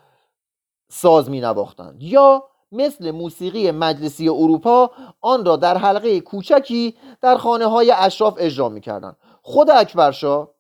ساز 0.91 1.31
می 1.31 1.41
نواختند 1.41 2.03
یا 2.03 2.45
مثل 2.73 3.11
موسیقی 3.11 3.71
مجلسی 3.71 4.29
اروپا 4.29 4.91
آن 5.21 5.45
را 5.45 5.57
در 5.57 5.77
حلقه 5.77 6.21
کوچکی 6.21 6.97
در 7.21 7.37
خانه 7.37 7.67
های 7.67 7.91
اشراف 7.91 8.37
اجرا 8.39 8.69
می‌کردند. 8.69 9.17
خود 9.43 9.71
اکبرشاه 9.71 10.55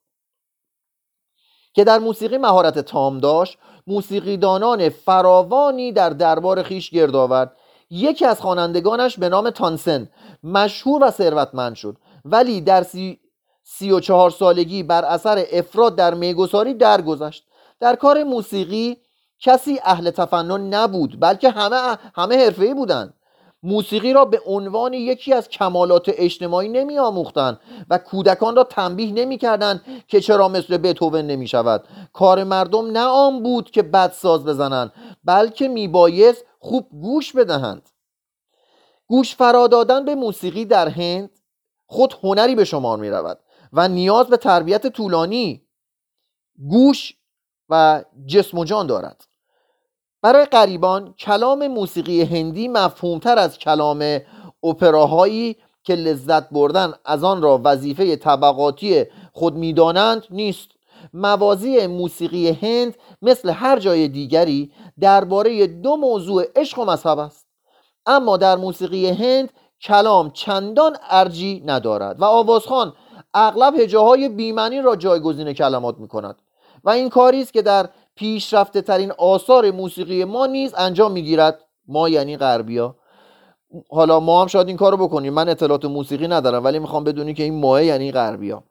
که 1.74 1.84
در 1.84 1.98
موسیقی 1.98 2.38
مهارت 2.38 2.78
تام 2.78 3.18
داشت 3.18 3.58
موسیقیدانان 3.86 4.88
فراوانی 4.88 5.92
در 5.92 6.10
دربار 6.10 6.62
خیش 6.62 6.90
گرد 6.90 7.16
آورد. 7.16 7.56
یکی 7.90 8.24
از 8.24 8.40
خوانندگانش 8.40 9.18
به 9.18 9.28
نام 9.28 9.50
تانسن 9.50 10.10
مشهور 10.42 11.04
و 11.04 11.10
ثروتمند 11.10 11.74
شد. 11.74 11.96
ولی 12.24 12.60
در 12.60 12.82
سی, 12.82 13.20
سی 13.62 13.90
و 13.90 14.00
چهار 14.00 14.30
سالگی 14.30 14.82
بر 14.82 15.04
اثر 15.04 15.44
افراد 15.52 15.96
در 15.96 16.14
میگساری 16.14 16.74
درگذشت. 16.74 17.46
در 17.80 17.96
کار 17.96 18.24
موسیقی 18.24 18.96
کسی 19.40 19.80
اهل 19.84 20.10
تفنن 20.10 20.74
نبود 20.74 21.20
بلکه 21.20 21.50
همه 21.50 21.98
همه 22.14 22.36
حرفه‌ای 22.36 22.74
بودند. 22.74 23.14
موسیقی 23.64 24.12
را 24.12 24.24
به 24.24 24.40
عنوان 24.46 24.94
یکی 24.94 25.32
از 25.32 25.48
کمالات 25.48 26.04
اجتماعی 26.08 26.68
نمی 26.68 26.98
آموختند 26.98 27.60
و 27.90 27.98
کودکان 27.98 28.56
را 28.56 28.64
تنبیه 28.64 29.12
نمی 29.12 29.38
کردند 29.38 30.04
که 30.08 30.20
چرا 30.20 30.48
مثل 30.48 30.76
بتوون 30.76 31.26
نمی 31.26 31.48
شود 31.48 31.84
کار 32.12 32.44
مردم 32.44 32.90
نه 32.90 33.04
آن 33.04 33.42
بود 33.42 33.70
که 33.70 33.82
بد 33.82 34.12
ساز 34.12 34.44
بزنند 34.44 34.92
بلکه 35.24 35.68
می 35.68 35.88
بایست 35.88 36.44
خوب 36.58 36.88
گوش 37.02 37.32
بدهند. 37.32 37.88
گوش 39.06 39.36
فرا 39.36 39.66
دادن 39.66 40.04
به 40.04 40.14
موسیقی 40.14 40.64
در 40.64 40.88
هند 40.88 41.30
خود 41.86 42.14
هنری 42.22 42.54
به 42.54 42.64
شمار 42.64 42.98
می 42.98 43.10
رود 43.10 43.38
و 43.72 43.88
نیاز 43.88 44.26
به 44.26 44.36
تربیت 44.36 44.86
طولانی 44.86 45.62
گوش 46.68 47.12
و 47.68 48.04
جسم 48.26 48.58
و 48.58 48.64
جان 48.64 48.86
دارد. 48.86 49.24
برای 50.22 50.44
غریبان 50.44 51.12
کلام 51.12 51.66
موسیقی 51.66 52.22
هندی 52.22 52.68
مفهومتر 52.68 53.38
از 53.38 53.58
کلام 53.58 54.20
اپراهایی 54.62 55.56
که 55.84 55.94
لذت 55.94 56.50
بردن 56.50 56.92
از 57.04 57.24
آن 57.24 57.42
را 57.42 57.60
وظیفه 57.64 58.16
طبقاتی 58.16 59.04
خود 59.32 59.54
می‌دانند 59.54 60.26
نیست. 60.30 60.68
موازی 61.12 61.86
موسیقی 61.86 62.50
هند 62.50 62.94
مثل 63.22 63.50
هر 63.50 63.78
جای 63.78 64.08
دیگری 64.08 64.72
درباره 65.00 65.66
دو 65.66 65.96
موضوع 65.96 66.44
عشق 66.56 66.78
و 66.78 66.84
مذهب 66.84 67.18
است. 67.18 67.46
اما 68.06 68.36
در 68.36 68.56
موسیقی 68.56 69.06
هند 69.06 69.52
کلام 69.82 70.30
چندان 70.30 70.96
ارجی 71.10 71.62
ندارد. 71.66 72.20
و 72.20 72.24
آوازخان 72.24 72.92
اغلب 73.34 73.74
هجاهای 73.74 74.28
بیمنی 74.28 74.82
را 74.82 74.96
جایگزین 74.96 75.52
کلمات 75.52 75.98
می 75.98 76.08
کند 76.08 76.42
و 76.84 76.90
این 76.90 77.08
کاری 77.08 77.42
است 77.42 77.52
که 77.52 77.62
در 77.62 77.88
پیشرفته 78.14 78.82
ترین 78.82 79.12
آثار 79.12 79.70
موسیقی 79.70 80.24
ما 80.24 80.46
نیز 80.46 80.74
انجام 80.76 81.12
می‌گیرد. 81.12 81.64
ما 81.88 82.08
یعنی 82.08 82.36
غربیا. 82.36 82.96
حالا 83.90 84.20
ما 84.20 84.40
هم 84.40 84.46
شاید 84.46 84.68
این 84.68 84.76
کارو 84.76 84.96
بکنیم. 84.96 85.32
من 85.34 85.48
اطلاعات 85.48 85.84
موسیقی 85.84 86.28
ندارم 86.28 86.64
ولی 86.64 86.78
می‌خوام 86.78 87.04
بدونی 87.04 87.34
که 87.34 87.42
این 87.42 87.60
ماه 87.60 87.84
یعنی 87.84 88.12
غربیا. 88.12 88.62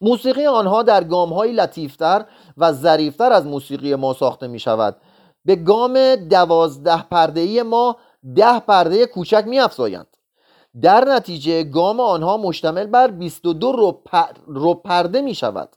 موسیقی 0.00 0.46
آنها 0.46 0.82
در 0.82 1.04
گام 1.04 1.32
های 1.32 1.52
لطیفتر 1.52 2.24
و 2.56 2.72
ظریفتر 2.72 3.32
از 3.32 3.46
موسیقی 3.46 3.94
ما 3.94 4.12
ساخته 4.12 4.46
می 4.46 4.58
شود 4.58 4.96
به 5.44 5.56
گام 5.56 6.14
دوازده 6.14 7.02
پرده 7.02 7.62
ما 7.62 7.96
ده 8.36 8.60
پرده 8.60 9.06
کوچک 9.06 9.44
می 9.46 9.58
افزایند 9.58 10.16
در 10.82 11.04
نتیجه 11.04 11.64
گام 11.64 12.00
آنها 12.00 12.36
مشتمل 12.36 12.86
بر 12.86 13.10
22 13.10 13.72
رو, 13.72 14.02
رو 14.46 14.74
پرده 14.74 15.20
می 15.20 15.34
شود 15.34 15.76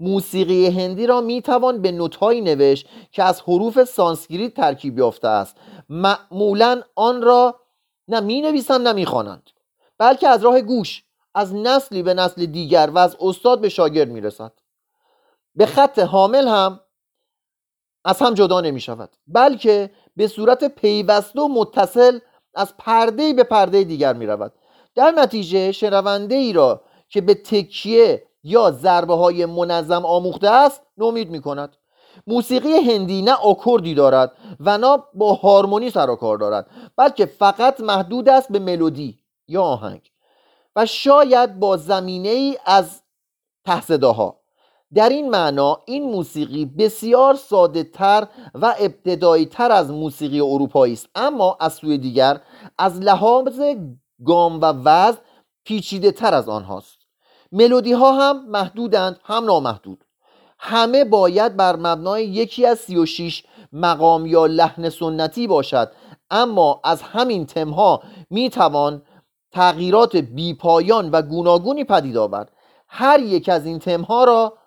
موسیقی 0.00 0.66
هندی 0.66 1.06
را 1.06 1.20
می 1.20 1.42
توان 1.42 1.82
به 1.82 1.92
نوتهایی 1.92 2.40
نوشت 2.40 2.86
که 3.12 3.22
از 3.22 3.40
حروف 3.40 3.84
سانسکریت 3.84 4.54
ترکیب 4.54 4.98
یافته 4.98 5.28
است. 5.28 5.56
معمولا 5.88 6.82
آن 6.94 7.22
را 7.22 7.60
نه 8.08 8.20
می 8.20 8.40
نویسند 8.40 8.88
نه 8.88 8.92
می 8.92 9.06
خوانند 9.06 9.50
بلکه 9.98 10.28
از 10.28 10.44
راه 10.44 10.60
گوش 10.60 11.04
از 11.34 11.54
نسلی 11.54 12.02
به 12.02 12.14
نسل 12.14 12.46
دیگر 12.46 12.90
و 12.94 12.98
از 12.98 13.16
استاد 13.20 13.60
به 13.60 13.68
شاگرد 13.68 14.08
می 14.08 14.20
رسد 14.20 14.52
به 15.54 15.66
خط 15.66 15.98
حامل 15.98 16.48
هم 16.48 16.80
از 18.04 18.22
هم 18.22 18.34
جدا 18.34 18.60
نمی 18.60 18.80
شود 18.80 19.10
بلکه 19.26 19.90
به 20.16 20.28
صورت 20.28 20.64
پیوسته 20.64 21.40
و 21.40 21.48
متصل 21.48 22.18
از 22.54 22.76
پرده 22.78 23.32
به 23.32 23.44
پرده 23.44 23.84
دیگر 23.84 24.12
می 24.12 24.26
رود 24.26 24.52
در 24.94 25.10
نتیجه 25.10 25.72
شنونده 25.72 26.34
ای 26.34 26.52
را 26.52 26.82
که 27.08 27.20
به 27.20 27.34
تکیه 27.34 28.22
یا 28.44 28.70
ضربه 28.70 29.14
های 29.14 29.46
منظم 29.46 30.04
آموخته 30.06 30.50
است 30.50 30.82
نومید 30.98 31.30
می 31.30 31.40
کند 31.40 31.76
موسیقی 32.26 32.72
هندی 32.72 33.22
نه 33.22 33.32
آکوردی 33.32 33.94
دارد 33.94 34.32
و 34.60 34.78
نه 34.78 34.98
با 35.14 35.34
هارمونی 35.34 35.90
سر 35.90 36.10
و 36.10 36.16
کار 36.16 36.38
دارد 36.38 36.66
بلکه 36.96 37.26
فقط 37.26 37.80
محدود 37.80 38.28
است 38.28 38.52
به 38.52 38.58
ملودی 38.58 39.18
یا 39.48 39.62
آهنگ 39.62 40.10
و 40.76 40.86
شاید 40.86 41.58
با 41.58 41.76
زمینه 41.76 42.28
ای 42.28 42.58
از 42.66 43.02
تحصداها 43.64 44.41
در 44.94 45.08
این 45.08 45.30
معنا 45.30 45.78
این 45.86 46.02
موسیقی 46.02 46.64
بسیار 46.64 47.34
ساده 47.34 47.84
تر 47.84 48.26
و 48.54 48.74
ابتدایی 48.78 49.46
تر 49.46 49.72
از 49.72 49.90
موسیقی 49.90 50.40
اروپایی 50.40 50.92
است. 50.92 51.06
اما 51.14 51.56
از 51.60 51.74
سوی 51.74 51.98
دیگر 51.98 52.40
از 52.78 53.00
لحاظ 53.00 53.60
گام 54.26 54.60
و 54.60 54.64
وزن 54.64 55.18
پیچیده 55.64 56.12
تر 56.12 56.34
از 56.34 56.48
آنهاست. 56.48 56.98
ملودی 57.52 57.92
ها 57.92 58.12
هم 58.12 58.46
محدودند 58.50 59.20
هم 59.24 59.44
نامحدود. 59.44 60.04
همه 60.58 61.04
باید 61.04 61.56
بر 61.56 61.76
مبنای 61.76 62.24
یکی 62.24 62.66
از 62.66 62.78
36 62.78 63.44
مقام 63.72 64.26
یا 64.26 64.46
لحن 64.46 64.88
سنتی 64.88 65.46
باشد. 65.46 65.92
اما 66.30 66.80
از 66.84 67.02
همین 67.02 67.46
تمها 67.46 68.02
می 68.30 68.50
توان 68.50 69.02
تغییرات 69.52 70.16
بیپایان 70.16 71.10
و 71.10 71.22
گوناگونی 71.22 71.84
پدید 71.84 72.16
آورد. 72.16 72.52
هر 72.88 73.20
یک 73.20 73.48
از 73.48 73.66
این 73.66 73.78
تمها 73.78 74.24
را 74.24 74.58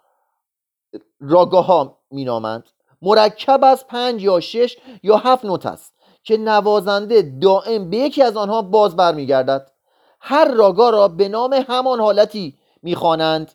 راگاه 1.19 1.65
ها 1.65 1.97
می 2.11 2.25
نامند 2.25 2.69
مرکب 3.01 3.63
از 3.63 3.87
پنج 3.87 4.23
یا 4.23 4.39
شش 4.39 4.77
یا 5.03 5.17
هفت 5.17 5.45
نوت 5.45 5.65
است 5.65 5.93
که 6.23 6.37
نوازنده 6.37 7.21
دائم 7.41 7.89
به 7.89 7.97
یکی 7.97 8.23
از 8.23 8.37
آنها 8.37 8.61
باز 8.61 8.95
برمیگردد. 8.95 9.71
هر 10.19 10.53
راگا 10.53 10.89
را 10.89 11.07
به 11.07 11.27
نام 11.29 11.53
همان 11.53 11.99
حالتی 11.99 12.57
می‌خوانند 12.81 13.51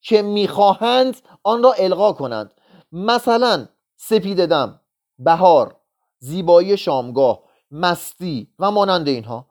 که 0.00 0.22
می‌خواهند 0.22 1.16
آن 1.42 1.62
را 1.62 1.72
القا 1.72 2.12
کنند. 2.12 2.54
مثلا 2.92 3.66
سپید 3.96 4.46
دم 4.46 4.80
بهار 5.18 5.76
زیبایی 6.18 6.76
شامگاه 6.76 7.42
مستی 7.70 8.48
و 8.58 8.70
مانند 8.70 9.08
اینها. 9.08 9.46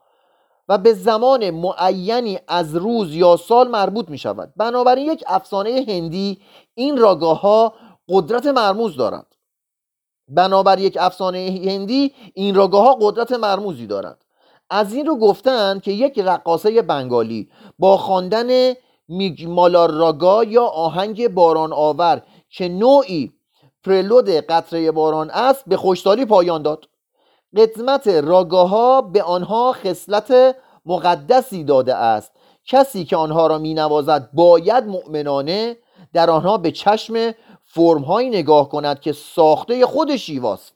و 0.69 0.77
به 0.77 0.93
زمان 0.93 1.49
معینی 1.49 2.39
از 2.47 2.75
روز 2.75 3.15
یا 3.15 3.37
سال 3.37 3.67
مربوط 3.67 4.09
می 4.09 4.17
شود 4.17 4.53
بنابراین 4.57 5.11
یک 5.11 5.23
افسانه 5.27 5.85
هندی 5.87 6.41
این 6.75 6.97
راگاه 6.97 7.41
ها 7.41 7.73
قدرت 8.09 8.45
مرموز 8.45 8.97
دارند 8.97 9.35
بنابر 10.27 10.79
یک 10.79 10.97
افسانه 10.99 11.61
هندی 11.65 12.13
این 12.33 12.55
راگاه 12.55 12.83
ها 12.83 12.97
قدرت 13.01 13.31
مرموزی 13.31 13.87
دارند 13.87 14.17
از 14.69 14.93
این 14.93 15.05
رو 15.05 15.15
گفتن 15.15 15.79
که 15.79 15.91
یک 15.91 16.19
رقاصه 16.19 16.81
بنگالی 16.81 17.49
با 17.79 17.97
خواندن 17.97 18.73
راگا 19.73 20.43
یا 20.43 20.63
آهنگ 20.63 21.27
باران 21.27 21.73
آور 21.73 22.21
که 22.49 22.67
نوعی 22.67 23.33
پرلود 23.83 24.29
قطره 24.29 24.91
باران 24.91 25.29
است 25.29 25.63
به 25.67 25.77
خوشتالی 25.77 26.25
پایان 26.25 26.61
داد. 26.61 26.85
قدمت 27.55 28.07
راگاها 28.07 29.01
به 29.01 29.23
آنها 29.23 29.73
خصلت 29.73 30.55
مقدسی 30.85 31.63
داده 31.63 31.95
است. 31.95 32.31
کسی 32.65 33.05
که 33.05 33.15
آنها 33.15 33.47
را 33.47 33.57
می 33.57 33.73
نوازد 33.73 34.29
باید 34.33 34.83
مؤمنانه 34.83 35.77
در 36.13 36.29
آنها 36.29 36.57
به 36.57 36.71
چشم 36.71 37.33
فرمهایی 37.63 38.29
نگاه 38.29 38.69
کند 38.69 38.99
که 38.99 39.11
ساخته 39.11 39.85
خود 39.85 40.15
شیواست 40.15 40.73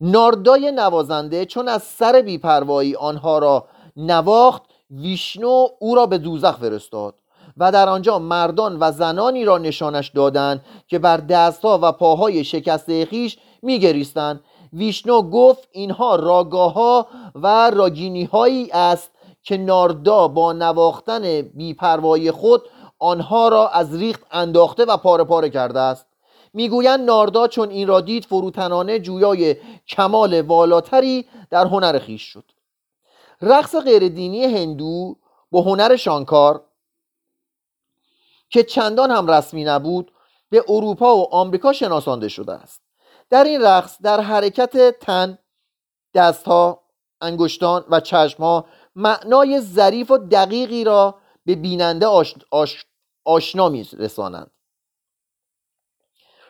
ناردای 0.00 0.72
نوازنده 0.72 1.44
چون 1.44 1.68
از 1.68 1.82
سر 1.82 2.22
بیپروایی 2.22 2.96
آنها 2.96 3.38
را 3.38 3.66
نواخت 3.96 4.62
ویشنو 4.90 5.66
او 5.78 5.94
را 5.94 6.06
به 6.06 6.18
دوزخ 6.18 6.56
فرستاد 6.56 7.14
و 7.56 7.72
در 7.72 7.88
آنجا 7.88 8.18
مردان 8.18 8.76
و 8.80 8.92
زنانی 8.92 9.44
را 9.44 9.58
نشانش 9.58 10.08
دادند 10.08 10.64
که 10.88 10.98
بر 10.98 11.16
دستها 11.16 11.78
و 11.82 11.92
پاهای 11.92 12.44
شکسته 12.44 13.06
خیش 13.06 13.38
میگریستند 13.62 14.40
ویشنو 14.72 15.22
گفت 15.22 15.68
اینها 15.72 16.16
راگاها 16.16 17.06
و 17.34 17.70
راگینی 17.70 18.24
هایی 18.24 18.70
است 18.72 19.10
که 19.42 19.56
ناردا 19.56 20.28
با 20.28 20.52
نواختن 20.52 21.42
بیپروایی 21.42 22.30
خود 22.30 22.62
آنها 22.98 23.48
را 23.48 23.68
از 23.68 23.96
ریخت 23.96 24.22
انداخته 24.30 24.84
و 24.84 24.96
پاره 24.96 25.24
پاره 25.24 25.50
کرده 25.50 25.80
است. 25.80 26.06
می‌گویند 26.52 27.00
ناردا 27.00 27.48
چون 27.48 27.70
این 27.70 27.88
را 27.88 28.00
دید 28.00 28.24
فروتنانه 28.24 28.98
جویای 28.98 29.56
کمال 29.88 30.40
والاتری 30.40 31.26
در 31.50 31.66
هنر 31.66 31.98
خیش 31.98 32.22
شد. 32.22 32.44
رقص 33.42 33.76
غیردینی 33.76 34.44
هندو 34.44 35.16
با 35.50 35.62
هنر 35.62 35.96
شانکار 35.96 36.64
که 38.50 38.62
چندان 38.62 39.10
هم 39.10 39.30
رسمی 39.30 39.64
نبود 39.64 40.12
به 40.50 40.64
اروپا 40.68 41.16
و 41.16 41.34
آمریکا 41.34 41.72
شناسانده 41.72 42.28
شده 42.28 42.52
است. 42.52 42.89
در 43.30 43.44
این 43.44 43.62
رقص 43.62 43.98
در 44.02 44.20
حرکت 44.20 44.98
تن 44.98 45.38
دستها 46.14 46.82
انگشتان 47.20 47.84
و 47.90 48.00
چشمها 48.00 48.66
معنای 48.96 49.60
ظریف 49.60 50.10
و 50.10 50.18
دقیقی 50.18 50.84
را 50.84 51.18
به 51.46 51.54
بیننده 51.54 52.06
آش... 52.06 52.34
آش... 52.50 52.86
آشنا 53.24 53.68
می 53.68 53.88
رسانند 53.98 54.50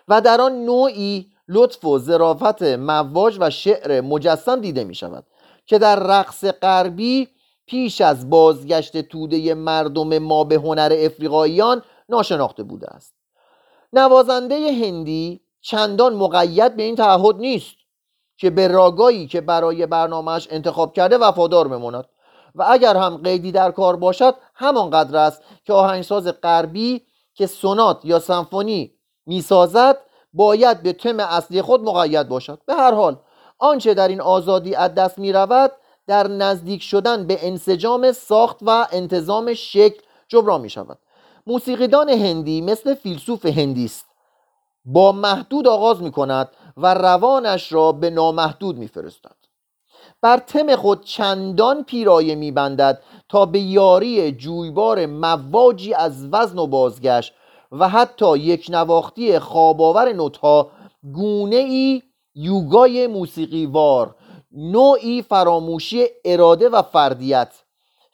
و 0.09 0.21
در 0.21 0.41
آن 0.41 0.65
نوعی 0.65 1.33
لطف 1.49 1.85
و 1.85 1.99
ظرافت 1.99 2.63
مواج 2.63 3.37
و 3.41 3.51
شعر 3.51 4.01
مجسم 4.01 4.61
دیده 4.61 4.85
می 4.85 4.95
شود 4.95 5.27
که 5.67 5.79
در 5.79 5.97
رقص 5.97 6.45
غربی 6.45 7.29
پیش 7.67 8.01
از 8.01 8.31
بازگشت 8.31 8.97
توده 8.97 9.55
مردم 9.55 10.19
ما 10.19 10.45
به 10.45 10.55
هنر 10.55 10.97
افریقاییان 10.99 11.83
ناشناخته 12.09 12.63
بوده 12.63 12.87
است. 12.87 13.15
نوازنده 13.93 14.73
هندی 14.73 15.41
چندان 15.61 16.15
مقید 16.15 16.77
به 16.77 16.83
این 16.83 16.97
تعهد 16.97 17.37
نیست 17.37 17.77
که 18.37 18.51
به 18.51 18.69
راگایی 18.69 19.27
که 19.27 19.41
برای 19.41 19.87
برنامهش 19.87 20.49
انتخاب 20.51 20.93
کرده 20.93 21.19
وفادار 21.19 21.69
بماند. 21.69 22.05
و 22.55 22.67
اگر 22.69 22.97
هم 22.97 23.17
قیدی 23.17 23.53
در 23.53 23.71
کار 23.71 23.97
باشد 23.97 24.35
همانقدر 24.55 25.17
است 25.17 25.43
که 25.65 25.73
آهنگساز 25.73 26.29
غربی 26.29 27.03
که 27.35 27.47
سونات 27.47 28.01
یا 28.05 28.19
سمفونی 28.19 28.95
می‌سازد 29.27 29.97
باید 30.33 30.83
به 30.83 30.93
تم 30.93 31.21
اصلی 31.21 31.63
خود 31.63 31.83
مقید 31.83 32.29
باشد. 32.29 32.59
به 32.67 32.75
هر 32.75 32.95
حال 32.95 33.17
آنچه 33.59 33.95
در 33.95 34.09
این 34.09 34.21
آزادی 34.21 34.75
از 34.75 34.95
دست 34.95 35.19
می 35.19 35.33
رود 35.33 35.73
در 36.07 36.29
نزدیک 36.29 36.83
شدن 36.83 37.27
به 37.27 37.47
انسجام 37.47 38.13
ساخت 38.13 38.59
و 38.63 38.87
انتظام 38.93 39.55
شکل 39.55 40.01
جبران 40.29 40.61
می 40.61 40.71
شود 40.71 40.99
موسیقیدان 41.47 42.09
هندی 42.09 42.61
مثل 42.61 42.95
فیلسوف 42.95 43.47
هندی 43.47 43.85
است 43.85 44.10
با 44.93 45.13
محدود 45.13 45.69
آغاز 45.69 46.03
می 46.03 46.11
کند 46.11 46.49
و 46.77 46.95
روانش 46.95 47.73
را 47.73 47.93
به 47.93 48.11
نامحدود 48.11 48.79
می 48.79 48.89
فرستد 48.89 49.37
بر 50.23 50.37
تم 50.37 50.77
خود 50.77 51.05
چندان 51.05 51.85
پیرایه 51.85 52.35
می 52.35 52.53
بندد 52.53 53.03
تا 53.29 53.47
به 53.47 53.61
یاری 53.61 54.33
جویبار 54.33 55.07
مواجی 55.07 55.95
از 55.95 56.29
وزن 56.33 56.59
و 56.59 56.67
بازگشت 56.67 57.33
و 57.73 57.89
حتی 57.89 58.39
یک 58.39 58.67
نواختی 58.71 59.39
خواباور 59.39 60.13
نوتها 60.13 60.71
گونه 61.15 61.57
ای 61.57 62.03
یوگای 62.35 63.07
موسیقی 63.07 63.67
وار 63.67 64.15
نوعی 64.53 65.23
فراموشی 65.23 66.07
اراده 66.25 66.69
و 66.69 66.83
فردیت 66.83 67.55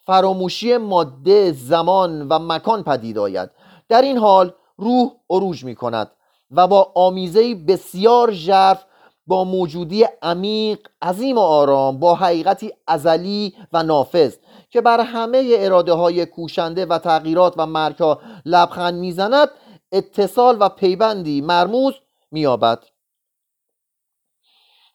فراموشی 0.05 0.77
ماده 0.77 1.51
زمان 1.51 2.27
و 2.27 2.39
مکان 2.39 2.83
پدید 2.83 3.17
آید. 3.17 3.49
در 3.89 4.01
این 4.01 4.17
حال 4.17 4.53
روح 4.77 5.11
عروج 5.29 5.63
می 5.63 5.75
کند 5.75 6.11
و 6.51 6.67
با 6.67 6.91
آمیزه 6.95 7.55
بسیار 7.55 8.31
ژرف 8.31 8.85
با 9.27 9.43
موجودی 9.43 10.05
عمیق 10.21 10.87
عظیم 11.01 11.37
و 11.37 11.41
آرام 11.41 11.99
با 11.99 12.15
حقیقتی 12.15 12.73
ازلی 12.87 13.55
و 13.73 13.83
نافذ 13.83 14.35
که 14.69 14.81
بر 14.81 14.99
همه 14.99 15.55
اراده 15.57 15.93
های 15.93 16.25
کوشنده 16.25 16.85
و 16.85 16.97
تغییرات 16.97 17.53
و 17.57 17.65
مرکا 17.65 18.19
لبخند 18.45 18.93
می‌زند 18.93 19.49
اتصال 19.91 20.57
و 20.59 20.69
پیبندی 20.69 21.41
مرموز 21.41 21.93
مییابد. 22.31 22.83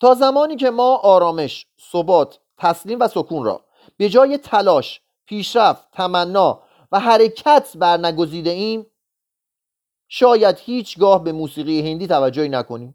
تا 0.01 0.15
زمانی 0.15 0.57
که 0.57 0.71
ما 0.71 0.97
آرامش 0.97 1.67
ثبات 1.93 2.41
تسلیم 2.59 3.01
و 3.01 3.09
سکون 3.09 3.45
را 3.45 3.61
به 3.97 4.09
جای 4.09 4.39
تلاش 4.39 5.01
پیشرفت 5.27 5.91
تمنا 5.93 6.63
و 6.93 7.01
حرکت 7.01 7.73
برنگزیده 7.77 8.51
ایم 8.51 8.87
شاید 10.15 10.59
هیچگاه 10.59 11.25
به 11.25 11.33
موسیقی 11.33 11.91
هندی 11.91 12.07
توجهی 12.07 12.49
نکنیم 12.49 12.95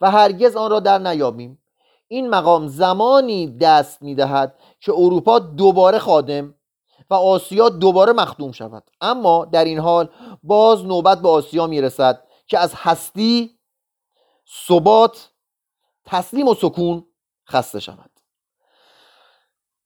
و 0.00 0.10
هرگز 0.10 0.56
آن 0.56 0.70
را 0.70 0.80
در 0.80 0.98
نیابیم. 0.98 1.62
این 2.08 2.30
مقام 2.30 2.68
زمانی 2.68 3.58
دست 3.58 4.02
می‌دهد 4.02 4.58
که 4.80 4.92
اروپا 4.92 5.38
دوباره 5.38 5.98
خادم 5.98 6.54
و 7.10 7.14
آسیا 7.14 7.68
دوباره 7.68 8.12
مخدوم 8.12 8.52
شود. 8.52 8.90
اما 9.00 9.44
در 9.44 9.64
این 9.64 9.78
حال 9.78 10.08
باز 10.42 10.84
نوبت 10.84 11.22
به 11.22 11.28
آسیا 11.28 11.66
می‌رسد 11.66 12.24
که 12.46 12.58
از 12.58 12.72
هستی 12.76 13.58
ثبات 14.66 15.30
تسلیم 16.04 16.48
و 16.48 16.54
سکون 16.54 17.06
خسته 17.50 17.80
شود. 17.80 18.10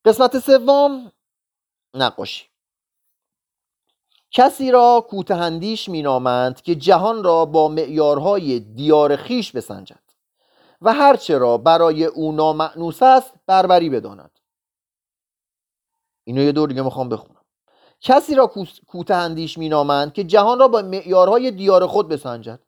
قسمت 0.04 0.38
سوم 0.38 1.12
نقاشی. 1.94 2.51
کسی 4.32 4.70
را 4.70 5.06
کوتهندیش 5.10 5.88
مینامند 5.88 6.60
که 6.62 6.74
جهان 6.74 7.24
را 7.24 7.44
با 7.44 7.68
معیارهای 7.68 8.60
دیار 8.60 9.16
خیش 9.16 9.52
بسنجد 9.52 10.02
و 10.82 10.92
هرچه 10.92 11.38
را 11.38 11.58
برای 11.58 12.04
او 12.04 12.32
نامعنوس 12.32 13.02
است 13.02 13.34
بربری 13.46 13.90
بداند. 13.90 14.30
اینو 16.24 16.42
یه 16.42 16.52
دور 16.52 16.68
دیگه 16.68 16.82
می‌خوام 16.82 17.08
بخونم. 17.08 17.40
کسی 18.00 18.34
را 18.34 18.52
کوتهندیش 18.86 19.58
مینامند 19.58 20.12
که 20.12 20.24
جهان 20.24 20.58
را 20.58 20.68
با 20.68 20.82
معیارهای 20.82 21.50
دیار 21.50 21.86
خود 21.86 22.08
بسنجد 22.08 22.60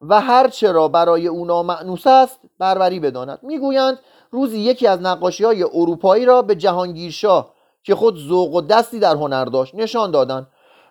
و 0.00 0.20
هرچه 0.20 0.72
را 0.72 0.88
برای 0.88 1.26
او 1.26 1.44
نامعنوس 1.44 2.06
است 2.06 2.40
بربری 2.58 3.00
بداند. 3.00 3.38
می‌گویند 3.42 3.98
روزی 4.30 4.58
یکی 4.58 4.86
از 4.86 5.02
نقاشی 5.02 5.44
های 5.44 5.62
اروپایی 5.62 6.24
را 6.24 6.42
به 6.42 6.54
جهانگیرشاه 6.54 7.54
که 7.82 7.94
خود 7.94 8.16
ذوق 8.16 8.54
و 8.54 8.60
دستی 8.60 8.98
در 8.98 9.14
هنر 9.14 9.44
داشت 9.44 9.74
نشان 9.74 10.10
دادند. 10.10 10.46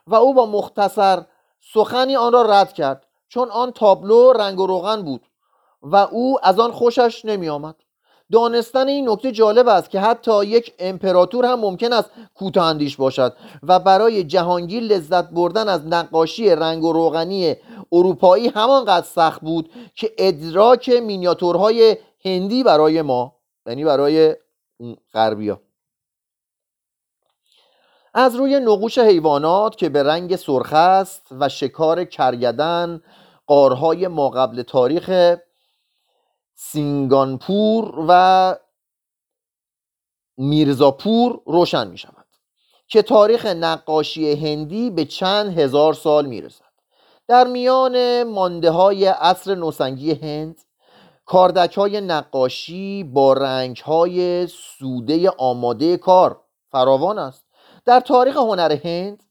و 0.07 0.15
او 0.15 0.33
با 0.33 0.45
مختصر 0.45 1.25
سخنی 1.73 2.15
آن 2.15 2.33
را 2.33 2.41
رد 2.41 2.73
کرد 2.73 3.07
چون 3.29 3.49
آن 3.49 3.71
تابلو 3.71 4.33
رنگ 4.33 4.59
و 4.59 4.67
روغن 4.67 5.01
بود 5.01 5.21
و 5.81 5.95
او 5.95 6.39
از 6.43 6.59
آن 6.59 6.71
خوشش 6.71 7.25
نمی 7.25 7.49
آمد 7.49 7.75
دانستن 8.31 8.87
این 8.87 9.09
نکته 9.09 9.31
جالب 9.31 9.67
است 9.67 9.89
که 9.89 9.99
حتی 9.99 10.45
یک 10.45 10.73
امپراتور 10.79 11.45
هم 11.45 11.59
ممکن 11.59 11.93
است 11.93 12.09
کوتاه 12.35 12.75
باشد 12.97 13.33
و 13.63 13.79
برای 13.79 14.23
جهانگیر 14.23 14.83
لذت 14.83 15.29
بردن 15.29 15.69
از 15.69 15.87
نقاشی 15.87 16.49
رنگ 16.49 16.83
و 16.83 16.93
روغنی 16.93 17.55
اروپایی 17.91 18.47
همانقدر 18.47 19.05
سخت 19.05 19.41
بود 19.41 19.69
که 19.95 20.11
ادراک 20.17 20.89
مینیاتورهای 20.89 21.97
هندی 22.25 22.63
برای 22.63 23.01
ما 23.01 23.35
یعنی 23.65 23.85
برای 23.85 24.35
غربی 25.13 25.49
ها. 25.49 25.66
از 28.19 28.35
روی 28.35 28.59
نقوش 28.59 28.97
حیوانات 28.97 29.75
که 29.75 29.89
به 29.89 30.03
رنگ 30.03 30.35
سرخ 30.35 30.73
است 30.73 31.27
و 31.31 31.49
شکار 31.49 32.03
کرگدن 32.03 33.01
قارهای 33.47 34.07
ما 34.07 34.29
قبل 34.29 34.61
تاریخ 34.61 35.35
سینگانپور 36.55 38.05
و 38.07 38.55
میرزاپور 40.37 41.41
روشن 41.45 41.87
می 41.87 41.97
شود 41.97 42.25
که 42.87 43.01
تاریخ 43.01 43.45
نقاشی 43.45 44.33
هندی 44.33 44.89
به 44.89 45.05
چند 45.05 45.59
هزار 45.59 45.93
سال 45.93 46.25
می 46.25 46.41
رسد 46.41 46.65
در 47.27 47.47
میان 47.47 48.23
مانده 48.23 48.71
های 48.71 49.05
عصر 49.05 49.55
نوسنگی 49.55 50.13
هند 50.13 50.61
کاردک 51.25 51.77
های 51.77 52.01
نقاشی 52.01 53.03
با 53.03 53.33
رنگ 53.33 53.77
های 53.77 54.47
سوده 54.47 55.29
آماده 55.29 55.97
کار 55.97 56.41
فراوان 56.71 57.19
است. 57.19 57.46
در 57.87 57.99
تاریخ 57.99 58.37
هنر 58.37 58.77
هند 58.83 59.23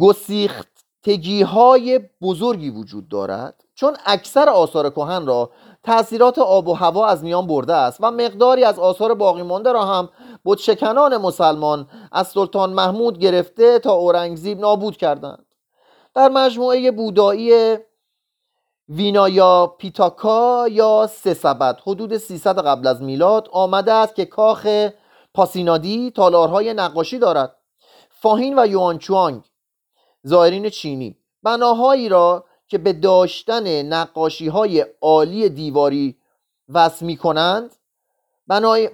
گسیختگی 0.00 1.42
های 1.42 2.00
بزرگی 2.22 2.70
وجود 2.70 3.08
دارد 3.08 3.64
چون 3.74 3.96
اکثر 4.06 4.48
آثار 4.48 4.90
کهن 4.90 5.26
را 5.26 5.50
تاثیرات 5.84 6.38
آب 6.38 6.68
و 6.68 6.74
هوا 6.74 7.06
از 7.06 7.24
میان 7.24 7.46
برده 7.46 7.74
است 7.74 7.98
و 8.00 8.10
مقداری 8.10 8.64
از 8.64 8.78
آثار 8.78 9.14
باقی 9.14 9.42
مانده 9.42 9.72
را 9.72 9.84
هم 9.84 10.08
شکنان 10.58 11.16
مسلمان 11.16 11.88
از 12.12 12.28
سلطان 12.28 12.72
محمود 12.72 13.18
گرفته 13.18 13.78
تا 13.78 13.92
اورنگزیب 13.92 14.60
نابود 14.60 14.96
کردند. 14.96 15.46
در 16.14 16.28
مجموعه 16.28 16.90
بودایی 16.90 17.76
وینایا 18.88 19.66
پیتاکا 19.78 20.68
یا 20.68 21.06
سه 21.06 21.36
حدود 21.86 22.16
300 22.16 22.58
قبل 22.58 22.86
از 22.86 23.02
میلاد 23.02 23.48
آمده 23.52 23.92
است 23.92 24.14
که 24.14 24.24
کاخ 24.24 24.90
پاسینادی 25.40 26.10
تالارهای 26.10 26.74
نقاشی 26.74 27.18
دارد. 27.18 27.56
فاهین 28.10 28.58
و 28.58 28.66
یوانچوانگ 28.66 29.42
زائرین 30.22 30.70
چینی. 30.70 31.16
بناهایی 31.42 32.08
را 32.08 32.44
که 32.68 32.78
به 32.78 32.92
داشتن 32.92 33.82
نقاشی 33.82 34.48
های 34.48 34.86
عالی 35.00 35.48
دیواری 35.48 36.16
وصل 36.68 37.06
می 37.06 37.16
کنند 37.16 37.76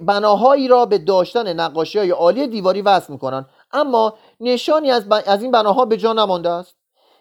بناهایی 0.01 0.67
را 0.67 0.85
به 0.85 0.97
داشتن 0.97 1.53
نقاشی 1.53 1.97
های 1.99 2.09
عالی 2.09 2.47
دیواری 2.47 2.81
وصل 2.81 3.13
می 3.13 3.19
کنند 3.19 3.49
اما 3.71 4.13
نشانی 4.39 4.91
از, 4.91 5.05
از 5.25 5.41
این 5.41 5.51
بناها 5.51 5.85
به 5.85 5.97
جا 5.97 6.13
نمانده 6.13 6.49
است. 6.49 6.75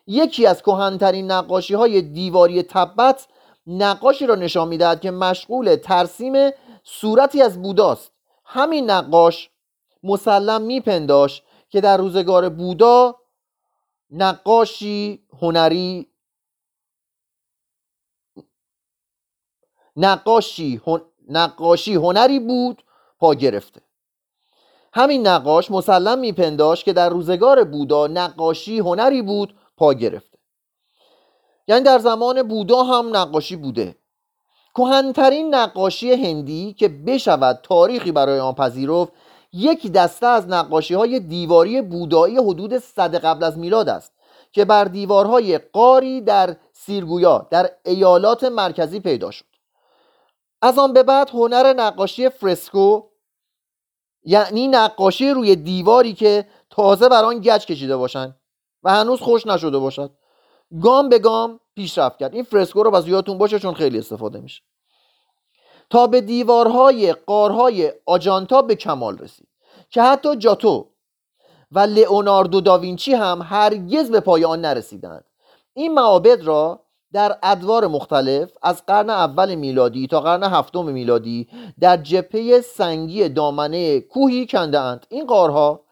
یکی 0.07 0.47
از 0.47 0.63
کهنترین 0.63 1.31
نقاشی 1.31 1.75
های 1.75 2.03
دیواری 2.03 2.63
تبت 2.63 3.27
نقاشی 3.67 4.27
را 4.27 4.35
نشان 4.35 4.69
می‌دهد 4.69 5.01
که 5.01 5.11
مشغول 5.11 5.77
ترسیم 5.77 6.51
صورتی 6.85 7.43
از 7.43 7.63
بوداست 7.63 8.16
همین 8.47 8.91
نقاش 8.91 9.51
مسلم 10.03 10.63
میپنداش 10.63 11.43
که 11.69 11.81
در 11.81 11.97
روزگار 11.97 12.49
بودا 12.49 13.17
نقاشی 14.11 15.27
هنری 15.41 16.07
نقاشی, 19.97 20.81
هن... 20.87 21.01
نقاشی 21.29 21.95
هنری 21.95 22.41
بود 22.41 22.83
پا 23.19 23.35
گرفته. 23.35 23.81
همین 24.93 25.27
نقاش 25.27 25.71
مسلم 25.71 26.19
میپنداش 26.19 26.85
که 26.85 26.93
در 26.93 27.09
روزگار 27.09 27.65
بودا 27.65 28.07
نقاشی 28.07 28.79
هنری 28.79 29.23
بود 29.23 29.57
پا 29.77 29.95
گرفته. 29.95 30.39
یعنی 31.69 31.85
در 31.85 31.99
زمان 31.99 32.43
بودا 32.43 32.83
هم 32.83 33.17
نقاشی 33.17 33.57
بوده. 33.57 33.97
کهنترین 34.77 35.55
نقاشی 35.55 36.13
هندی 36.13 36.73
که 36.73 36.89
بشود 36.89 37.61
تاریخی 37.63 38.13
برای 38.13 38.41
آن 38.41 38.55
پذیرفت 38.55 39.13
یک 39.53 39.93
دسته 39.93 40.27
از 40.27 40.49
نقاشی 40.49 40.95
های 40.95 41.21
دیواری 41.21 41.83
بودایی 41.83 42.37
حدود 42.37 42.79
صد 42.79 43.15
قبل 43.15 43.45
از 43.45 43.59
میلاد 43.59 43.89
است 43.89 44.13
که 44.53 44.65
بر 44.65 44.85
دیوارهای 44.85 45.59
قاری 45.59 46.21
در 46.21 46.57
سیرگویا 46.73 47.47
در 47.51 47.71
ایالات 47.85 48.45
مرکزی 48.45 49.01
پیدا 49.01 49.31
شد. 49.31 49.45
از 50.63 50.79
آن 50.79 50.93
به 50.93 51.03
بعد 51.03 51.31
هنر 51.31 51.73
نقاشی 51.73 52.29
فرسکو 52.29 53.03
یعنی 54.25 54.69
نقاشی 54.69 55.31
روی 55.31 55.57
دیواری 55.57 56.13
که 56.15 56.47
تازه 56.71 57.09
بر 57.09 57.25
آن 57.25 57.41
گچ 57.41 57.67
کشیده 57.67 57.97
باشند 57.97 58.37
و 58.83 58.91
هنوز 58.91 59.21
خوش 59.21 59.47
نشده 59.47 59.79
باشد. 59.79 60.11
گام 60.83 61.09
به 61.09 61.19
گام 61.19 61.61
پیشرفت 61.75 62.19
کرد. 62.19 62.35
این 62.35 62.43
فرسکو 62.43 62.83
رو 62.83 62.91
بس 62.91 63.07
یادتون 63.07 63.39
باشه 63.39 63.59
چون 63.59 63.75
خیلی 63.75 63.99
استفاده 63.99 64.41
میشه. 64.41 64.63
تا 65.91 66.07
به 66.07 66.21
دیوارهای 66.21 67.13
قارهای 67.13 67.93
آجانتا 68.07 68.63
به 68.63 68.75
کمال 68.75 69.19
رسید. 69.19 69.49
که 69.91 70.03
حتی 70.03 70.37
جاتو 70.37 70.89
و 71.73 71.79
لئوناردو 71.79 72.61
داوینچی 72.61 73.15
هم 73.15 73.43
هرگز 73.43 74.11
به 74.11 74.21
پایان 74.21 74.61
نرسیدند. 74.61 75.25
این 75.75 75.95
معابد 75.95 76.43
را 76.43 76.81
در 77.13 77.39
ادوار 77.43 77.87
مختلف 77.87 78.53
از 78.63 78.87
قرن 78.87 79.11
اول 79.11 79.55
میلادی 79.55 80.07
تا 80.07 80.21
قرن 80.21 80.43
هفتم 80.43 80.85
میلادی 80.85 81.49
در 81.81 81.97
جپه 81.97 82.61
سنگی 82.61 83.29
دامنه 83.29 84.01
کوهی 84.01 84.47
کنده 84.47 84.81
اند 84.81 85.07
این 85.09 85.27
قارها 85.27 85.86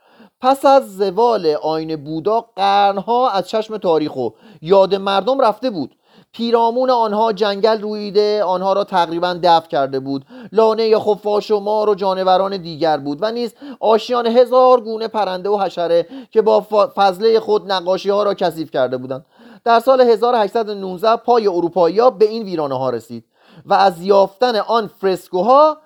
پس 0.45 0.65
از 0.65 0.97
زوال 0.97 1.47
آین 1.47 2.05
بودا 2.05 2.45
قرنها 2.57 3.31
از 3.31 3.49
چشم 3.49 3.77
تاریخ 3.77 4.17
و 4.17 4.29
یاد 4.63 4.95
مردم 4.95 5.41
رفته 5.41 5.71
بود. 5.71 5.95
پیرامون 6.33 6.91
آنها 6.91 7.33
جنگل 7.33 7.81
رویده 7.81 8.45
آنها 8.45 8.73
را 8.73 8.85
تقریبا 8.85 9.39
دفع 9.43 9.69
کرده 9.69 10.01
بود. 10.01 10.25
لانه 10.53 10.99
خفاش 10.99 11.51
و 11.51 11.61
مار 11.61 11.89
و 11.89 11.95
جانوران 11.95 12.57
دیگر 12.57 12.97
بود 12.97 13.19
و 13.21 13.33
نیز 13.33 13.55
آشیان 13.81 14.27
هزار 14.27 14.81
گونه 14.81 15.09
پرنده 15.09 15.49
و 15.49 15.59
حشره 15.59 16.07
که 16.31 16.43
با 16.43 16.61
فضله 16.97 17.41
خود 17.41 17.73
نقاشی 17.73 18.11
ها 18.11 18.23
را 18.23 18.35
کثیف 18.35 18.71
کرده 18.71 18.97
بودند. 18.97 19.27
در 19.65 19.81
سال 19.81 20.01
1819 20.01 21.17
پای 21.17 21.49
اروپایی 21.49 21.99
ها 21.99 22.11
به 22.11 22.25
این 22.25 22.43
ویرانه 22.43 22.79
ها 22.79 22.91
رسید 22.91 23.25
و 23.67 23.75
از 23.75 24.03
یافتن 24.03 24.57
آن 24.57 24.87
فرسکوها 24.87 25.77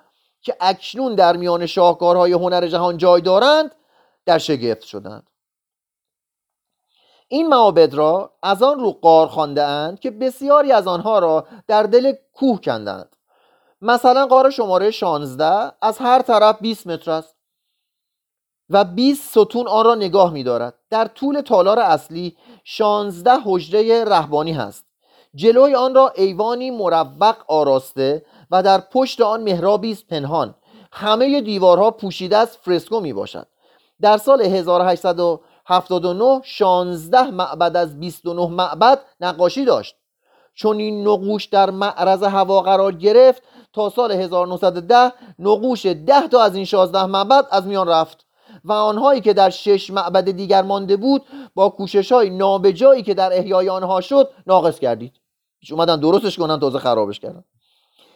که 0.42 0.56
اکنون 0.60 1.14
در 1.14 1.36
میان 1.36 1.66
شاهکارهای 1.66 2.32
هنر 2.32 2.66
جهان 2.66 2.96
جای 2.96 3.20
دارند 3.20 3.70
در 4.28 4.38
شگفت 4.38 4.82
شدند. 4.82 5.30
این 7.28 7.48
معابد 7.48 7.94
را 7.94 8.32
از 8.42 8.62
آن 8.62 8.78
رو 8.80 8.92
قار 8.92 9.26
خوانده 9.26 9.64
اند 9.64 10.00
که 10.00 10.10
بسیاری 10.10 10.72
از 10.72 10.86
آنها 10.86 11.18
را 11.18 11.46
در 11.66 11.82
دل 11.82 12.12
کوه 12.34 12.60
کندند. 12.60 13.16
مثلا 13.82 14.26
قار 14.26 14.50
شماره 14.50 14.90
16 14.90 15.72
از 15.82 15.98
هر 15.98 16.22
طرف 16.22 16.56
20 16.60 16.86
متر 16.86 17.10
است 17.10 17.36
و 18.70 18.84
20 18.84 19.30
ستون 19.30 19.68
آن 19.68 19.84
را 19.84 19.94
نگاه 19.94 20.32
می 20.32 20.44
دارد 20.44 20.74
در 20.90 21.04
طول 21.04 21.40
تالار 21.40 21.78
اصلی 21.78 22.36
16 22.64 23.30
حجره 23.44 24.04
رهبانی 24.04 24.52
هست. 24.52 24.84
جلوی 25.34 25.74
آن 25.74 25.94
را 25.94 26.12
ایوانی 26.16 26.70
مروق 26.70 27.36
آراسته 27.46 28.24
و 28.50 28.62
در 28.62 28.80
پشت 28.80 29.20
آن 29.20 29.42
محرابی 29.42 29.92
است 29.92 30.06
پنهان. 30.06 30.54
همه 30.92 31.40
دیوارها 31.40 31.90
پوشیده 31.90 32.36
از 32.36 32.56
فرسکو 32.56 33.00
می 33.00 33.12
باشد 33.12 33.46
در 34.00 34.16
سال 34.16 34.42
1879 34.42 36.40
16 36.44 37.30
معبد 37.30 37.76
از 37.76 38.00
29 38.00 38.46
معبد 38.46 39.00
نقاشی 39.20 39.64
داشت. 39.64 39.96
چون 40.54 40.78
این 40.78 41.08
نقوش 41.08 41.44
در 41.44 41.70
معرض 41.70 42.22
هوا 42.22 42.60
قرار 42.60 42.92
گرفت 42.92 43.42
تا 43.72 43.90
سال 43.90 44.12
1910 44.12 45.12
نقوش 45.38 45.86
10 45.86 46.28
تا 46.28 46.42
از 46.42 46.56
این 46.56 46.64
16 46.64 47.06
معبد 47.06 47.46
از 47.50 47.66
میان 47.66 47.88
رفت 47.88 48.26
و 48.64 48.72
آنهایی 48.72 49.20
که 49.20 49.32
در 49.32 49.50
شش 49.50 49.90
معبد 49.90 50.30
دیگر 50.30 50.62
مانده 50.62 50.96
بود 50.96 51.22
با 51.54 51.68
کوشش 51.68 52.12
های 52.12 52.30
نابجایی 52.30 53.02
که 53.02 53.14
در 53.14 53.38
احیای 53.38 53.68
آنها 53.68 54.00
شد 54.00 54.30
ناقص 54.46 54.78
کردید 54.78 55.12
اومدن 55.70 56.00
درستش 56.00 56.38
کنن 56.38 56.60
تازه 56.60 56.78
خرابش 56.78 57.20
کردن. 57.20 57.44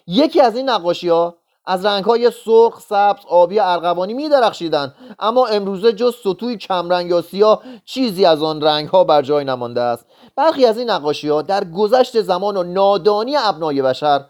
یکی 0.07 0.40
از 0.40 0.57
این 0.57 0.71
نقاشی 0.71 1.09
ها 1.09 1.37
از 1.64 1.85
رنگ 1.87 2.05
های 2.05 2.31
سرخ، 2.44 2.81
سبز، 2.81 3.20
آبی 3.29 3.61
ارغوانی 3.61 4.14
می 4.14 4.29
درخشیدن 4.29 4.94
اما 5.18 5.46
امروزه 5.46 5.92
جز 5.92 6.14
سطوی 6.25 6.57
کمرنگ 6.57 7.11
یا 7.11 7.22
سیاه 7.22 7.62
چیزی 7.85 8.25
از 8.25 8.42
آن 8.42 8.62
رنگ 8.62 8.88
ها 8.88 9.05
بر 9.05 9.22
جای 9.22 9.44
نمانده 9.44 9.81
است. 9.81 10.07
برخی 10.37 10.66
از 10.66 10.79
این 10.79 10.90
نقاشی 10.90 11.29
ها 11.29 11.42
در 11.42 11.64
گذشت 11.64 12.20
زمان 12.20 12.57
و 12.57 12.62
نادانی 12.62 13.37
ابنای 13.37 13.83
بشر 13.83 14.25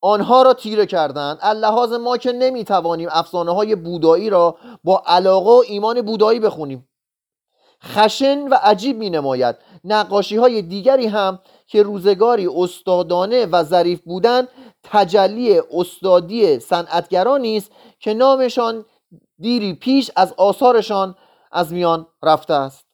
آنها 0.00 0.42
را 0.42 0.54
تیره 0.54 0.86
کردند. 0.86 1.38
اللحاظ 1.40 1.92
ما 1.92 2.16
که 2.16 2.32
نمی‌توانیم 2.32 3.08
افسانه 3.12 3.54
های 3.54 3.74
بودایی 3.74 4.30
را 4.30 4.56
با 4.84 5.02
علاقه 5.06 5.50
و 5.50 5.62
ایمان 5.68 6.02
بودایی 6.02 6.40
بخونیم. 6.40 6.88
خشن 7.84 8.48
و 8.48 8.54
عجیب 8.62 8.98
می 8.98 9.10
نماید 9.10 9.56
نقاشی 9.84 10.36
های 10.36 10.62
دیگری 10.62 11.06
هم 11.06 11.38
که 11.66 11.82
روزگاری 11.82 12.48
استادانه 12.56 13.46
و 13.46 13.62
ظریف 13.62 14.00
بودند 14.00 14.48
تجلی 14.82 15.60
استادی 15.72 16.58
صنعتگرانی 16.58 17.56
است 17.56 17.70
که 17.98 18.14
نامشان 18.14 18.84
دیری 19.38 19.74
پیش 19.74 20.10
از 20.16 20.34
آثارشان 20.36 21.16
از 21.52 21.72
میان 21.72 22.06
رفته 22.22 22.54
است. 22.54 22.86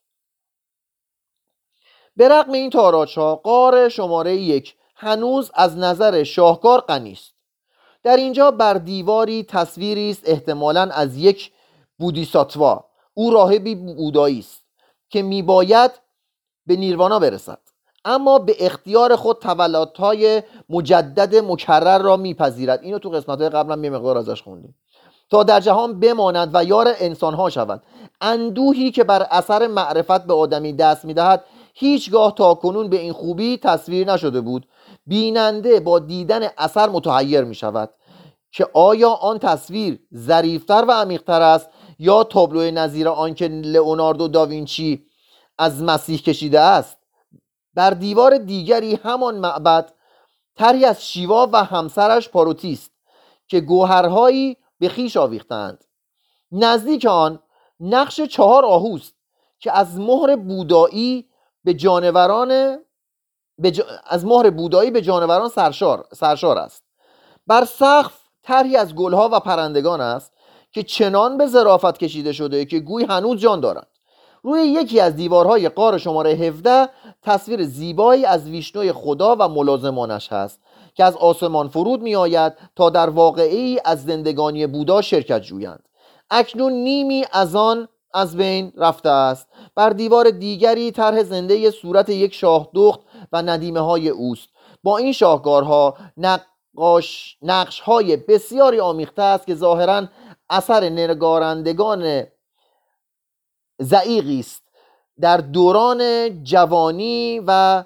به 2.16 2.28
رغم 2.28 2.52
این 2.52 2.70
تاراج 2.70 3.18
ها 3.18 3.36
قار 3.36 3.88
شماره 3.88 4.36
یک 4.36 4.76
هنوز 4.94 5.50
از 5.54 5.76
نظر 5.76 6.24
شاهکار 6.24 6.80
غنی 6.80 7.12
است. 7.12 7.34
در 8.02 8.16
اینجا 8.16 8.50
بر 8.50 8.74
دیواری 8.74 9.42
تصویری 9.42 10.10
است 10.10 10.28
احتمالا 10.28 10.82
از 10.82 11.16
یک 11.16 11.52
بودیساتوا. 11.98 12.84
او 13.14 13.30
راهبی 13.30 13.74
بودایی 13.74 14.38
است 14.38 14.62
که 15.08 15.22
میباید 15.22 15.90
به 16.66 16.76
نیروانا 16.76 17.18
برسد. 17.18 17.67
اما 18.04 18.38
به 18.38 18.66
اختیار 18.66 19.16
خود 19.16 19.38
تولدهای 19.38 20.42
مجدد 20.68 21.36
مکرر 21.36 21.98
را 21.98 22.16
میپذیرد. 22.16 22.80
اینو 22.82 22.98
تو 22.98 23.10
قسمت 23.10 23.40
های 23.40 23.48
قبلا 23.48 23.82
یه 23.82 23.90
مقدار 23.90 24.18
ازش 24.18 24.42
خوندیم. 24.42 24.74
تا 25.30 25.42
در 25.42 25.60
جهان 25.60 26.00
بماند 26.00 26.50
و 26.52 26.64
یار 26.64 26.94
انسانها 26.98 27.50
شود 27.50 27.82
اندوهی 28.20 28.90
که 28.90 29.04
بر 29.04 29.26
اثر 29.30 29.66
معرفت 29.66 30.24
به 30.26 30.34
آدمی 30.34 30.72
دست 30.72 31.04
می‌دهد 31.04 31.44
هیچگاه 31.74 32.34
تا 32.34 32.54
کنون 32.54 32.88
به 32.88 33.00
این 33.00 33.12
خوبی 33.12 33.56
تصویر 33.56 34.12
نشده 34.12 34.40
بود. 34.40 34.66
بیننده 35.06 35.80
با 35.80 35.98
دیدن 35.98 36.48
اثر 36.58 36.88
متحیر 36.88 37.44
می 37.44 37.54
شود 37.54 37.90
که 38.52 38.66
آیا 38.74 39.10
آن 39.10 39.38
تصویر 39.38 40.00
ظریفتر 40.14 40.84
و 40.88 40.92
عمیقتر 40.92 41.42
است 41.42 41.68
یا 41.98 42.24
تابلو 42.24 42.70
نظیر 42.70 43.08
آن 43.08 43.34
که 43.34 43.48
لئوناردو 43.48 44.28
داوینچی 44.28 45.06
از 45.58 45.82
مسیح 45.82 46.18
کشیده 46.18 46.60
است؟ 46.60 46.97
در 47.78 47.90
دیوار 47.90 48.38
دیگری 48.38 48.94
همان 48.94 49.34
معبد 49.34 49.92
تری 50.56 50.84
از 50.84 51.06
شیوا 51.06 51.48
و 51.52 51.64
همسرش 51.64 52.28
پاروتیست 52.28 52.90
که 53.48 53.60
گوهرهایی 53.60 54.56
به 54.78 54.88
خیش 54.88 55.16
آویختند. 55.16 55.84
نزدیک 56.52 57.06
آن 57.06 57.38
نقش 57.80 58.20
چهار 58.20 58.64
آهوست 58.64 59.14
که 59.58 59.72
از 59.72 60.00
مهر 60.00 60.36
بودایی 60.36 61.28
به 61.64 61.74
جانوران 61.74 62.78
به 63.58 63.72
از 64.06 64.26
مهر 64.26 64.50
بودایی 64.50 64.90
به 64.90 65.00
جانوران 65.00 65.48
سرشار, 65.48 66.06
سرشار 66.12 66.58
است. 66.58 66.82
بر 67.46 67.64
سقف 67.64 68.20
طرحی 68.42 68.76
از 68.76 68.94
گلها 68.94 69.28
و 69.32 69.40
پرندگان 69.40 70.00
است 70.00 70.32
که 70.72 70.82
چنان 70.82 71.38
به 71.38 71.46
ظرافت 71.46 71.98
کشیده 71.98 72.32
شده 72.32 72.64
که 72.64 72.78
گوی 72.78 73.04
هنوز 73.04 73.40
جان 73.40 73.60
دارند 73.60 73.97
روی 74.48 74.60
یکی 74.60 75.00
از 75.00 75.16
دیوارهای 75.16 75.68
قار 75.68 75.98
شماره 75.98 76.30
17 76.30 76.88
تصویر 77.22 77.64
زیبایی 77.64 78.24
از 78.24 78.48
ویشنوی 78.48 78.92
خدا 78.92 79.36
و 79.38 79.48
ملازمانش 79.48 80.32
هست 80.32 80.60
که 80.94 81.04
از 81.04 81.16
آسمان 81.16 81.68
فرود 81.68 82.02
می 82.02 82.16
آید 82.16 82.52
تا 82.76 82.90
در 82.90 83.10
واقعی 83.10 83.78
از 83.84 84.04
زندگانی 84.04 84.66
بودا 84.66 85.02
شرکت 85.02 85.42
جویند. 85.42 85.82
اکنون 86.30 86.72
نیمی 86.72 87.24
از 87.32 87.56
آن 87.56 87.88
از 88.14 88.36
بین 88.36 88.72
رفته 88.76 89.08
است. 89.08 89.48
بر 89.74 89.90
دیوار 89.90 90.30
دیگری 90.30 90.90
طرح 90.90 91.22
زنده 91.22 91.70
صورت 91.70 92.08
یک 92.08 92.34
شاه 92.34 92.68
دخت 92.74 93.00
و 93.32 93.42
ندیمه 93.42 93.80
های 93.80 94.08
اوست. 94.08 94.48
با 94.82 94.98
این 94.98 95.12
شاهکارها 95.12 95.96
نقاش 96.16 97.36
نقش 97.42 97.80
های 97.80 98.16
بسیاری 98.16 98.80
آمیخته 98.80 99.22
است 99.22 99.46
که 99.46 99.54
ظاهرا 99.54 100.06
اثر 100.50 100.88
نگارندگان 100.88 102.26
زعیقی 103.78 104.40
است. 104.40 104.62
در 105.20 105.36
دوران 105.36 106.30
جوانی 106.44 107.42
و 107.46 107.84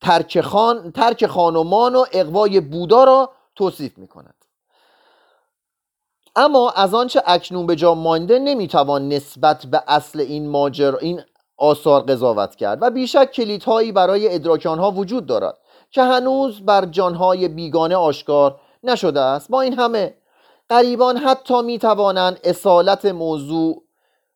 ترک, 0.00 0.40
خان، 0.40 0.92
ترک 0.92 1.26
خانمان 1.26 1.94
و 1.94 2.04
اقوای 2.12 2.60
بودا 2.60 3.04
را 3.04 3.32
توصیف 3.56 3.98
می 3.98 4.08
کند 4.08 4.34
اما 6.36 6.70
از 6.70 6.94
آنچه 6.94 7.22
اکنون 7.26 7.66
به 7.66 7.76
جا 7.76 7.94
مانده 7.94 8.38
نمی‌توان 8.38 9.08
نسبت 9.08 9.66
به 9.66 9.82
اصل 9.88 10.20
این 10.20 10.48
ماجر 10.48 10.96
این 11.00 11.22
آثار 11.56 12.00
قضاوت 12.00 12.56
کرد 12.56 12.78
و 12.82 12.90
بیشک 12.90 13.30
کلیدهایی 13.32 13.92
برای 13.92 14.34
ادراک 14.34 14.66
آنها 14.66 14.90
وجود 14.90 15.26
دارد 15.26 15.58
که 15.90 16.02
هنوز 16.02 16.60
بر 16.60 16.84
جانهای 16.84 17.48
بیگانه 17.48 17.96
آشکار 17.96 18.60
نشده 18.82 19.20
است. 19.20 19.50
با 19.50 19.60
این 19.60 19.78
همه 19.78 20.14
قریبان 20.70 21.16
حتی 21.16 21.62
می‌توانند 21.62 22.40
اصالت 22.44 23.04
موضوع 23.04 23.82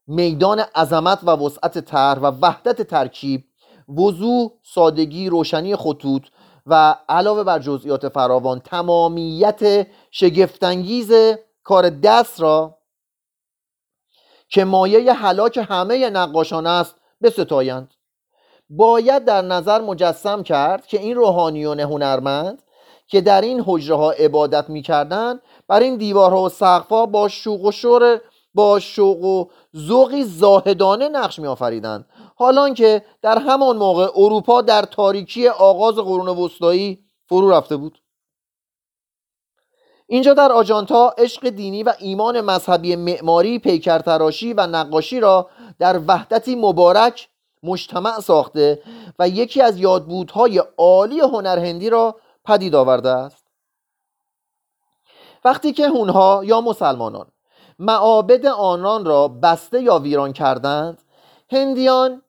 میدان 0.06 0.60
عظمت 0.60 1.18
و 1.22 1.30
وسعت 1.30 1.78
طرح 1.78 2.18
و 2.18 2.26
وحدت 2.42 2.82
ترکیب 2.82 3.44
وضوح 3.88 4.50
سادگی 4.62 5.28
روشنی 5.28 5.76
خطوط 5.76 6.22
و 6.66 6.96
علاوه 7.08 7.44
بر 7.44 7.58
جزئیات 7.58 8.08
فراوان 8.08 8.60
تمامیت 8.60 9.86
شگفتانگیز 10.10 11.12
کار 11.62 11.90
دست 11.90 12.40
را 12.40 12.78
که 14.48 14.64
مایه 14.64 15.12
حلاک 15.12 15.66
همه 15.70 16.10
نقاشان 16.10 16.66
است 16.66 16.94
بستایند 17.22 17.94
باید 18.70 19.24
در 19.24 19.42
نظر 19.42 19.80
مجسم 19.80 20.42
کرد 20.42 20.86
که 20.86 21.00
این 21.00 21.16
روحانیون 21.16 21.80
هنرمند 21.80 22.62
که 23.06 23.20
در 23.20 23.40
این 23.40 23.62
حجره 23.66 23.96
ها 23.96 24.10
عبادت 24.10 24.70
می‌کردند 24.70 25.42
بر 25.68 25.80
این 25.80 25.96
دیوارها 25.96 26.42
و 26.42 26.48
سقفها 26.48 27.06
با 27.06 27.28
شوق 27.28 27.64
و 27.64 27.72
شور 27.72 28.20
با 28.54 28.80
شوق 28.80 29.24
و 29.24 29.46
ذوقی 29.76 30.24
زاهدانه 30.24 31.08
نقش 31.08 31.38
می 31.38 31.46
آفریدند 31.46 32.06
حالان 32.36 32.74
که 32.74 33.04
در 33.22 33.38
همان 33.38 33.76
موقع 33.76 34.08
اروپا 34.16 34.62
در 34.62 34.82
تاریکی 34.82 35.48
آغاز 35.48 35.94
قرون 35.94 36.28
وسطایی 36.28 37.04
فرو 37.26 37.50
رفته 37.50 37.76
بود. 37.76 37.98
اینجا 40.06 40.34
در 40.34 40.52
آجانتا 40.52 41.14
عشق 41.18 41.48
دینی 41.48 41.82
و 41.82 41.92
ایمان 41.98 42.40
مذهبی 42.40 42.96
معماری 42.96 43.58
پیکرتراشی 43.58 44.52
و 44.52 44.66
نقاشی 44.66 45.20
را 45.20 45.50
در 45.78 46.00
وحدتی 46.06 46.56
مبارک 46.56 47.28
مجتمع 47.62 48.20
ساخته 48.20 48.82
و 49.18 49.28
یکی 49.28 49.62
از 49.62 49.78
یادبودهای 49.78 50.62
عالی 50.78 51.20
هنر 51.20 51.58
هندی 51.58 51.90
را 51.90 52.16
پدید 52.44 52.74
آورده 52.74 53.08
است؟ 53.08 53.44
وقتی 55.44 55.72
که 55.72 55.88
هونها 55.88 56.42
یا 56.44 56.60
مسلمانان 56.60 57.26
معابد 57.78 58.46
آنان 58.46 59.04
را 59.04 59.28
بسته 59.28 59.82
یا 59.82 59.98
ویران 59.98 60.32
کردند 60.32 61.02
هندیان 61.50 62.22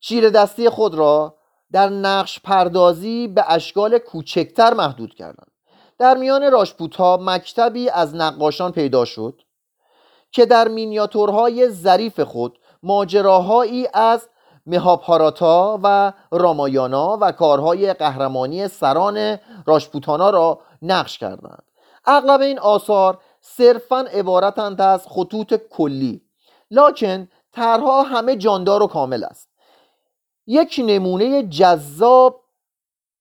شیر 0.00 0.30
دستی 0.30 0.68
خود 0.68 0.94
را 0.94 1.36
در 1.72 1.88
نقش 1.88 2.40
پردازی 2.40 3.28
به 3.28 3.44
اشکال 3.48 3.98
کوچکتر 3.98 4.74
محدود 4.74 5.14
کردند. 5.14 5.50
در 5.98 6.16
میان 6.16 6.52
راشپوت 6.52 6.96
ها 6.96 7.18
مکتبی 7.22 7.88
از 7.88 8.14
نقاشان 8.14 8.72
پیدا 8.72 9.04
شد 9.04 9.42
که 10.30 10.46
در 10.46 10.68
مینیاتورهای 10.68 11.68
ظریف 11.68 12.20
خود 12.20 12.58
ماجراهایی 12.82 13.88
از 13.94 14.28
مهاپاراتا 14.66 15.80
و 15.82 16.12
رامایانا 16.30 17.18
و 17.20 17.32
کارهای 17.32 17.92
قهرمانی 17.92 18.68
سران 18.68 19.38
راشپوتانا 19.66 20.30
را 20.30 20.60
نقش 20.82 21.18
کردند. 21.18 21.62
اغلب 22.04 22.40
این 22.40 22.58
آثار 22.58 23.18
صرفا 23.40 24.00
عبارتند 24.00 24.80
از 24.80 25.06
خطوط 25.08 25.54
کلی 25.70 26.22
لکن 26.70 27.28
طرها 27.52 28.02
همه 28.02 28.36
جاندار 28.36 28.82
و 28.82 28.86
کامل 28.86 29.24
است. 29.24 29.48
یک 30.46 30.80
نمونه 30.84 31.42
جذاب 31.42 32.40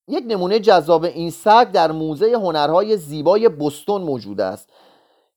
یک 0.07 0.23
نمونه 0.27 0.59
جذاب 0.59 1.03
این 1.03 1.31
سگ 1.31 1.71
در 1.71 1.91
موزه 1.91 2.33
هنرهای 2.33 2.97
زیبای 2.97 3.49
بستون 3.49 4.01
موجود 4.01 4.41
است. 4.41 4.69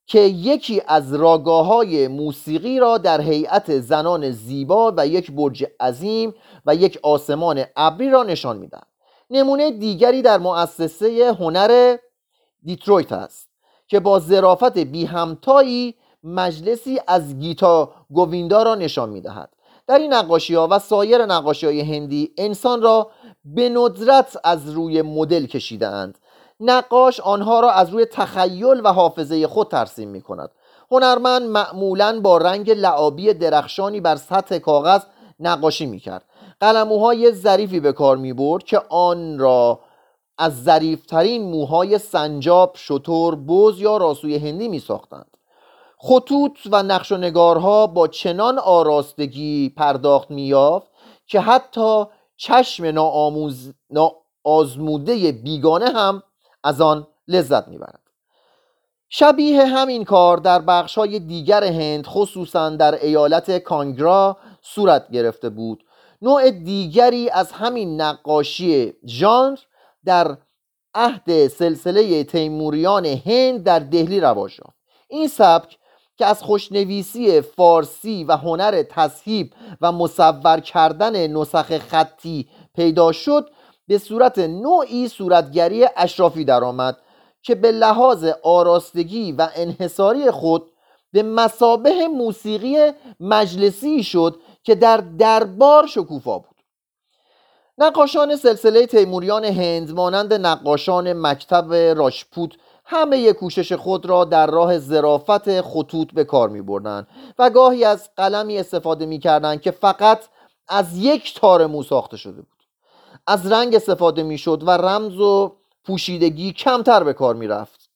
که 0.08 0.20
یکی 0.20 0.82
از 0.86 1.14
راگاه 1.14 1.66
های 1.66 2.08
موسیقی 2.08 2.78
را 2.78 2.98
در 2.98 3.20
هیئت 3.20 3.78
زنان 3.78 4.30
زیبا 4.30 4.94
و 4.96 5.06
یک 5.06 5.30
برج 5.30 5.66
عظیم 5.80 6.34
و 6.66 6.74
یک 6.74 6.98
آسمان 7.02 7.64
ابری 7.76 8.10
را 8.10 8.22
نشان 8.22 8.58
می‌دهد. 8.58 8.86
نمونه 9.30 9.70
دیگری 9.70 10.22
در 10.22 10.38
مؤسسه 10.38 11.36
هنر 11.40 11.96
دیترویت 12.62 13.12
است 13.12 13.48
که 13.88 14.00
با 14.00 14.18
ظرافت 14.18 14.78
بی 14.78 15.04
همتایی 15.04 15.94
مجلسی 16.22 17.00
از 17.06 17.38
گیتا 17.38 17.92
گویندا 18.10 18.62
را 18.62 18.74
نشان 18.74 19.08
می‌دهد. 19.10 19.50
در 19.86 19.98
این 19.98 20.12
نقاشی 20.12 20.54
ها 20.54 20.68
و 20.70 20.78
سایر 20.78 21.26
نقاشی 21.26 21.66
های 21.66 21.80
هندی 21.80 22.32
انسان 22.38 22.82
را 22.82 23.10
به 23.44 23.68
ندرت 23.68 24.36
از 24.44 24.70
روی 24.70 25.02
مدل 25.02 25.46
کشیده 25.46 25.86
اند 25.86 26.18
نقاش 26.60 27.20
آنها 27.20 27.60
را 27.60 27.70
از 27.70 27.90
روی 27.90 28.04
تخیل 28.04 28.80
و 28.84 28.92
حافظه 28.92 29.46
خود 29.46 29.68
ترسیم 29.68 30.08
می 30.08 30.20
کند 30.20 30.50
هنرمند 30.90 31.42
معمولا 31.42 32.20
با 32.20 32.38
رنگ 32.38 32.70
لعابی 32.70 33.34
درخشانی 33.34 34.00
بر 34.00 34.16
سطح 34.16 34.58
کاغذ 34.58 35.02
نقاشی 35.40 35.86
می 35.86 35.98
کرد 35.98 36.24
قلموهای 36.60 37.32
ظریفی 37.32 37.80
به 37.80 37.92
کار 37.92 38.16
می 38.16 38.32
برد 38.32 38.64
که 38.64 38.80
آن 38.88 39.38
را 39.38 39.80
از 40.38 40.62
ظریفترین 40.64 41.42
موهای 41.42 41.98
سنجاب، 41.98 42.72
شطور، 42.74 43.36
بز 43.36 43.80
یا 43.80 43.96
راسوی 43.96 44.36
هندی 44.36 44.68
می 44.68 44.78
ساختند 44.78 45.36
خطوط 45.98 46.58
و 46.72 46.82
نقش 46.82 47.12
و 47.12 47.16
نگارها 47.16 47.86
با 47.86 48.08
چنان 48.08 48.58
آراستگی 48.58 49.68
پرداخت 49.76 50.30
میافت 50.30 50.86
که 51.26 51.40
حتی 51.40 52.04
چشم 52.36 52.84
ناآموز 52.84 53.74
ناآزموده 53.90 55.32
بیگانه 55.32 55.90
هم 55.90 56.22
از 56.64 56.80
آن 56.80 57.06
لذت 57.28 57.68
می‌برد. 57.68 58.00
شبیه 59.08 59.66
همین 59.66 60.04
کار 60.04 60.36
در 60.36 60.58
بخش 60.58 60.98
های 60.98 61.18
دیگر 61.18 61.64
هند 61.64 62.06
خصوصا 62.06 62.70
در 62.70 63.04
ایالت 63.04 63.58
کانگرا 63.58 64.36
صورت 64.62 65.10
گرفته 65.10 65.48
بود. 65.48 65.84
نوع 66.22 66.50
دیگری 66.50 67.30
از 67.30 67.52
همین 67.52 68.00
نقاشی 68.00 68.92
ژانر 69.06 69.58
در 70.04 70.36
عهد 70.94 71.48
سلسله 71.48 72.24
تیموریان 72.24 73.06
هند 73.06 73.64
در 73.64 73.78
دهلی 73.78 74.20
رواج 74.20 74.58
یافت. 74.58 74.78
این 75.08 75.28
سبک 75.28 75.78
که 76.16 76.26
از 76.26 76.42
خوشنویسی 76.42 77.40
فارسی 77.40 78.24
و 78.24 78.36
هنر 78.36 78.82
تصحیب 78.82 79.52
و 79.80 79.92
مصور 79.92 80.60
کردن 80.60 81.26
نسخ 81.26 81.78
خطی 81.78 82.48
پیدا 82.74 83.12
شد 83.12 83.50
به 83.88 83.98
صورت 83.98 84.38
نوعی 84.38 85.08
صورتگری 85.08 85.86
اشرافی 85.96 86.44
درآمد 86.44 86.96
که 87.42 87.54
به 87.54 87.72
لحاظ 87.72 88.24
آراستگی 88.42 89.32
و 89.32 89.48
انحصاری 89.54 90.30
خود 90.30 90.70
به 91.12 91.22
مسابه 91.22 92.08
موسیقی 92.08 92.76
مجلسی 93.20 94.02
شد 94.02 94.40
که 94.62 94.74
در 94.74 94.96
دربار 94.96 95.86
شکوفا 95.86 96.38
بود. 96.38 96.56
نقاشان 97.78 98.36
سلسله 98.36 98.86
تیموریان 98.86 99.44
هند 99.44 99.90
مانند 99.90 100.34
نقاشان 100.34 101.12
مکتب 101.12 101.74
راشپوت 101.74 102.52
همه 102.84 103.32
کوشش 103.32 103.72
خود 103.72 104.06
را 104.06 104.24
در 104.24 104.46
راه 104.46 104.78
زرافت 104.78 105.60
خطوط 105.60 106.12
به 106.12 106.24
کار 106.24 106.48
می 106.48 106.62
بردن 106.62 107.06
و 107.38 107.50
گاهی 107.50 107.84
از 107.84 108.10
قلمی 108.16 108.58
استفاده 108.58 109.06
می 109.06 109.18
کردن 109.18 109.56
که 109.56 109.70
فقط 109.70 110.24
از 110.68 110.96
یک 110.96 111.40
تار 111.40 111.66
مو 111.66 111.82
ساخته 111.82 112.16
شده 112.16 112.42
بود. 112.42 112.57
از 113.28 113.52
رنگ 113.52 113.74
استفاده 113.74 114.22
می 114.22 114.38
شد 114.38 114.62
و 114.66 114.70
رمز 114.70 115.20
و 115.20 115.56
پوشیدگی 115.84 116.52
کمتر 116.52 117.04
به 117.04 117.12
کار 117.12 117.34
می 117.34 117.46
رفت 117.46 117.90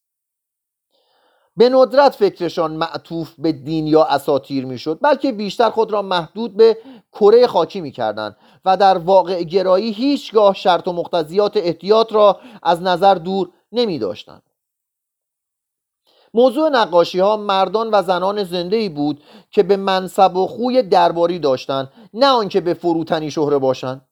به 1.57 1.69
ندرت 1.69 2.15
فکرشان 2.15 2.73
معطوف 2.73 3.35
به 3.39 3.53
دین 3.53 3.87
یا 3.87 4.05
اساتیر 4.05 4.65
می 4.65 4.79
شد 4.79 4.99
بلکه 5.03 5.33
بیشتر 5.33 5.71
خود 5.71 5.93
را 5.93 6.03
محدود 6.03 6.57
به 6.57 6.79
کره 7.13 7.47
خاکی 7.47 7.81
می 7.81 7.91
کردن 7.91 8.37
و 8.65 8.77
در 8.77 8.99
واقع 8.99 9.43
گرایی 9.43 9.93
هیچگاه 9.93 10.55
شرط 10.55 10.89
و 10.89 10.93
مقتضیات 10.93 11.57
احتیاط 11.57 12.13
را 12.13 12.41
از 12.63 12.83
نظر 12.83 13.15
دور 13.15 13.51
نمی 13.73 13.99
داشتند 13.99 14.43
موضوع 16.35 16.69
نقاشی 16.69 17.19
ها 17.19 17.37
مردان 17.37 17.91
و 17.93 18.03
زنان 18.03 18.45
زنده 18.45 18.77
ای 18.77 18.89
بود 18.89 19.23
که 19.51 19.63
به 19.63 19.77
منصب 19.77 20.37
و 20.37 20.47
خوی 20.47 20.83
درباری 20.83 21.39
داشتند 21.39 21.93
نه 22.15 22.27
آنکه 22.27 22.61
به 22.61 22.75
فروتنی 22.75 23.31
شهره 23.31 23.59
باشند. 23.59 24.09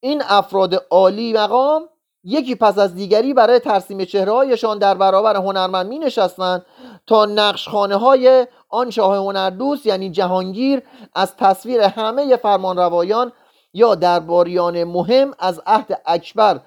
این 0.00 0.22
افراد 0.28 0.74
عالی 0.90 1.32
مقام 1.32 1.88
یکی 2.24 2.54
پس 2.54 2.78
از 2.78 2.94
دیگری 2.94 3.34
برای 3.34 3.58
ترسیم 3.58 4.04
چهرههایشان 4.04 4.78
در 4.78 4.94
برابر 4.94 5.36
هنرمند 5.36 5.86
می 5.86 5.98
نشستند 5.98 6.66
تا 7.06 7.24
نقشخانه 7.24 7.96
های 7.96 8.46
آن 8.68 8.90
شاه 8.90 9.16
هنردوست 9.16 9.86
یعنی 9.86 10.10
جهانگیر 10.10 10.82
از 11.14 11.36
تصویر 11.36 11.80
همه 11.80 12.36
فرمانروایان 12.36 13.32
یا 13.72 13.94
درباریان 13.94 14.84
مهم 14.84 15.34
از 15.38 15.60
عهد 15.66 16.02
اکبر 16.06 16.60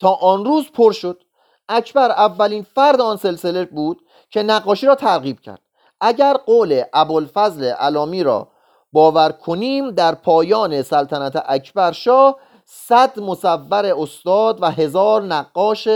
تا 0.00 0.12
آن 0.14 0.44
روز 0.44 0.70
پر 0.70 0.92
شد. 0.92 1.22
اکبر 1.68 2.10
اولین 2.10 2.62
فرد 2.62 3.00
آن 3.00 3.16
سلسله 3.16 3.64
بود 3.64 4.00
که 4.30 4.42
نقاشی 4.42 4.86
را 4.86 4.94
ترغیب 4.94 5.40
کرد. 5.40 5.60
اگر 6.00 6.34
قول 6.34 6.82
ابوالفضل 6.92 7.64
علامی 7.64 8.22
را 8.22 8.48
باور 8.94 9.32
کنیم 9.32 9.90
در 9.90 10.14
پایان 10.14 10.82
سلطنت 10.82 11.42
اکبر 11.46 11.92
شاه 11.92 12.36
صد 12.64 13.20
مصور 13.20 13.86
استاد 13.98 14.62
و 14.62 14.70
هزار 14.70 15.22
نقاش 15.22 15.88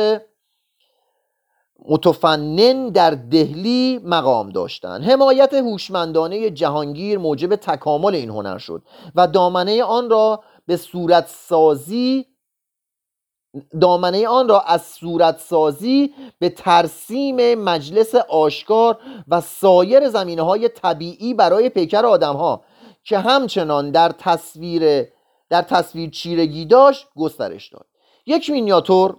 متفنن 1.89 2.89
در 2.89 3.11
دهلی 3.11 4.01
مقام 4.05 4.51
داشتند. 4.51 5.05
حمایت 5.05 5.55
هوشمندانه 5.55 6.51
جهانگیر 6.51 7.19
موجب 7.19 7.57
تکامل 7.57 8.15
این 8.15 8.31
هنر 8.31 8.59
شد 8.59 8.83
و 9.15 9.27
دامنه 9.27 9.85
آن 9.85 10.11
را 10.11 10.43
به 10.67 10.77
صورت 10.77 11.29
سازی 11.29 12.27
دامنه 13.81 14.29
آن 14.29 14.49
را 14.49 14.61
از 14.61 14.83
صورت 14.83 15.39
سازی 15.39 16.15
به 16.39 16.49
ترسیم 16.49 17.55
مجلس 17.55 18.15
آشکار 18.15 18.99
و 19.29 19.41
سایر 19.41 20.09
زمینه 20.09 20.43
های 20.43 20.69
طبیعی 20.69 21.35
برای 21.35 21.69
پیکر 21.69 22.07
آدم 22.07 22.37
ها 22.37 22.65
که 23.09 23.19
همچنان 23.19 23.91
در 23.91 24.09
تصویر 24.09 25.07
در 25.51 25.63
تصویر 25.63 26.11
چیرگی 26.11 26.67
داشت 26.67 27.07
گسترش 27.17 27.69
داد. 27.69 27.87
یک 28.27 28.51
مینیاتور 28.51 29.17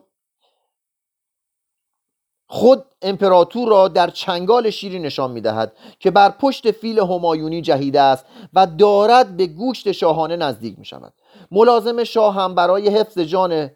خود 2.47 2.85
امپراتور 3.01 3.69
را 3.69 3.87
در 3.87 4.09
چنگال 4.09 4.69
شیری 4.69 4.99
نشان 4.99 5.31
می‌دهد 5.31 5.73
که 5.99 6.11
بر 6.11 6.29
پشت 6.29 6.71
فیل 6.71 6.99
همایونی 6.99 7.61
جهیده 7.61 8.01
است 8.01 8.25
و 8.53 8.67
دارد 8.67 9.37
به 9.37 9.47
گوشت 9.47 9.91
شاهانه 9.91 10.35
نزدیک 10.35 10.79
می 10.79 10.85
شود 10.85 11.13
ملازم 11.51 12.03
شاه 12.03 12.35
هم 12.35 12.55
برای 12.55 12.89
حفظ 12.89 13.19
جان 13.19 13.71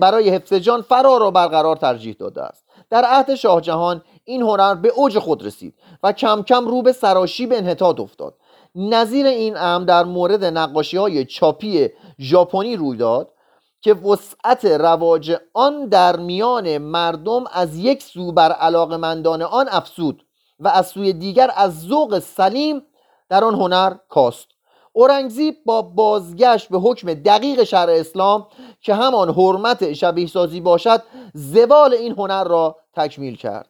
برای 0.00 0.30
حفظ 0.30 0.52
جان 0.52 0.82
فرار 0.82 1.20
را 1.20 1.30
برقرار 1.30 1.76
ترجیح 1.76 2.16
داده 2.18 2.42
است. 2.42 2.64
در 2.90 3.04
عهد 3.04 3.34
شاه 3.34 3.60
جهان 3.60 4.02
این 4.24 4.42
هنر 4.42 4.74
به 4.74 4.88
اوج 4.88 5.18
خود 5.18 5.46
رسید 5.46 5.74
و 6.02 6.12
کم 6.12 6.42
کم 6.42 6.68
رو 6.68 6.82
به 6.82 6.92
سراشی 6.92 7.46
به 7.46 7.58
انحطاط 7.58 8.00
افتاد. 8.00 8.34
نظیر 8.78 9.26
این 9.26 9.56
امر 9.56 9.84
در 9.84 10.04
مورد 10.04 10.44
نقاشی 10.44 10.96
های 10.96 11.24
چاپی 11.24 11.88
ژاپنی 12.20 12.76
روی 12.76 12.96
داد 12.96 13.32
که 13.80 13.94
وسعت 13.94 14.64
رواج 14.64 15.36
آن 15.54 15.88
در 15.88 16.16
میان 16.16 16.78
مردم 16.78 17.44
از 17.52 17.76
یک 17.78 18.02
سو 18.02 18.32
بر 18.32 18.52
علاقمندان 18.52 19.42
آن 19.42 19.68
افسود 19.70 20.26
و 20.60 20.68
از 20.68 20.86
سوی 20.86 21.12
دیگر 21.12 21.50
از 21.56 21.80
ذوق 21.80 22.18
سلیم 22.18 22.82
در 23.28 23.44
آن 23.44 23.54
هنر 23.54 23.94
کاست. 24.08 24.46
اورنگزیب 24.92 25.56
با 25.64 25.82
بازگشت 25.82 26.68
به 26.68 26.78
حکم 26.78 27.14
دقیق 27.14 27.64
شرع 27.64 27.92
اسلام 27.92 28.46
که 28.80 28.94
همان 28.94 29.30
حرمت 29.30 29.92
شبیه 29.92 30.26
سازی 30.26 30.60
باشد 30.60 31.02
زوال 31.34 31.94
این 31.94 32.12
هنر 32.12 32.44
را 32.44 32.76
تکمیل 32.94 33.36
کرد. 33.36 33.68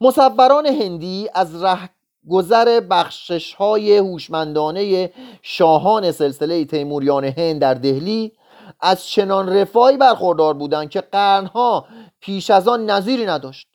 مصوران 0.00 0.66
هندی 0.66 1.28
از 1.34 1.62
ره 1.62 1.95
گذر 2.30 2.80
بخشش 2.80 3.54
های 3.54 3.96
هوشمندانه 3.96 5.12
شاهان 5.42 6.12
سلسله 6.12 6.64
تیموریان 6.64 7.24
هند 7.24 7.60
در 7.60 7.74
دهلی 7.74 8.32
از 8.80 9.06
چنان 9.06 9.48
رفاهی 9.48 9.96
برخوردار 9.96 10.54
بودند 10.54 10.90
که 10.90 11.00
قرنها 11.00 11.86
پیش 12.20 12.50
از 12.50 12.68
آن 12.68 12.90
نظیری 12.90 13.26
نداشت. 13.26 13.68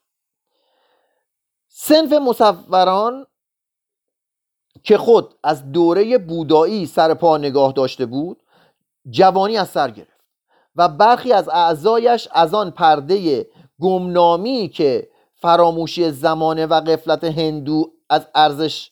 سنف 1.67 2.13
مصوران 2.13 3.25
که 4.83 4.97
خود 4.97 5.35
از 5.43 5.71
دوره 5.71 6.17
بودایی 6.17 6.85
سر 6.85 7.13
پا 7.13 7.37
نگاه 7.37 7.71
داشته 7.71 8.05
بود 8.05 8.43
جوانی 9.09 9.57
از 9.57 9.69
سر 9.69 9.91
گرفت 9.91 10.21
و 10.75 10.89
برخی 10.89 11.33
از 11.33 11.49
اعضایش 11.49 12.27
از 12.31 12.53
آن 12.53 12.71
پرده 12.71 13.47
گمنامی 13.81 14.69
که 14.69 15.09
فراموشی 15.35 16.11
زمانه 16.11 16.65
و 16.65 16.81
قفلت 16.81 17.23
هندو 17.23 17.91
از 18.11 18.27
ارزش 18.35 18.91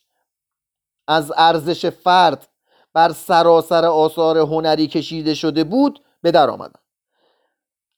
از 1.08 1.32
ارزش 1.36 1.86
فرد 1.86 2.48
بر 2.92 3.12
سراسر 3.12 3.84
آثار 3.84 4.38
هنری 4.38 4.86
کشیده 4.86 5.34
شده 5.34 5.64
بود 5.64 6.04
به 6.22 6.30
در 6.30 6.50
آمدند 6.50 6.84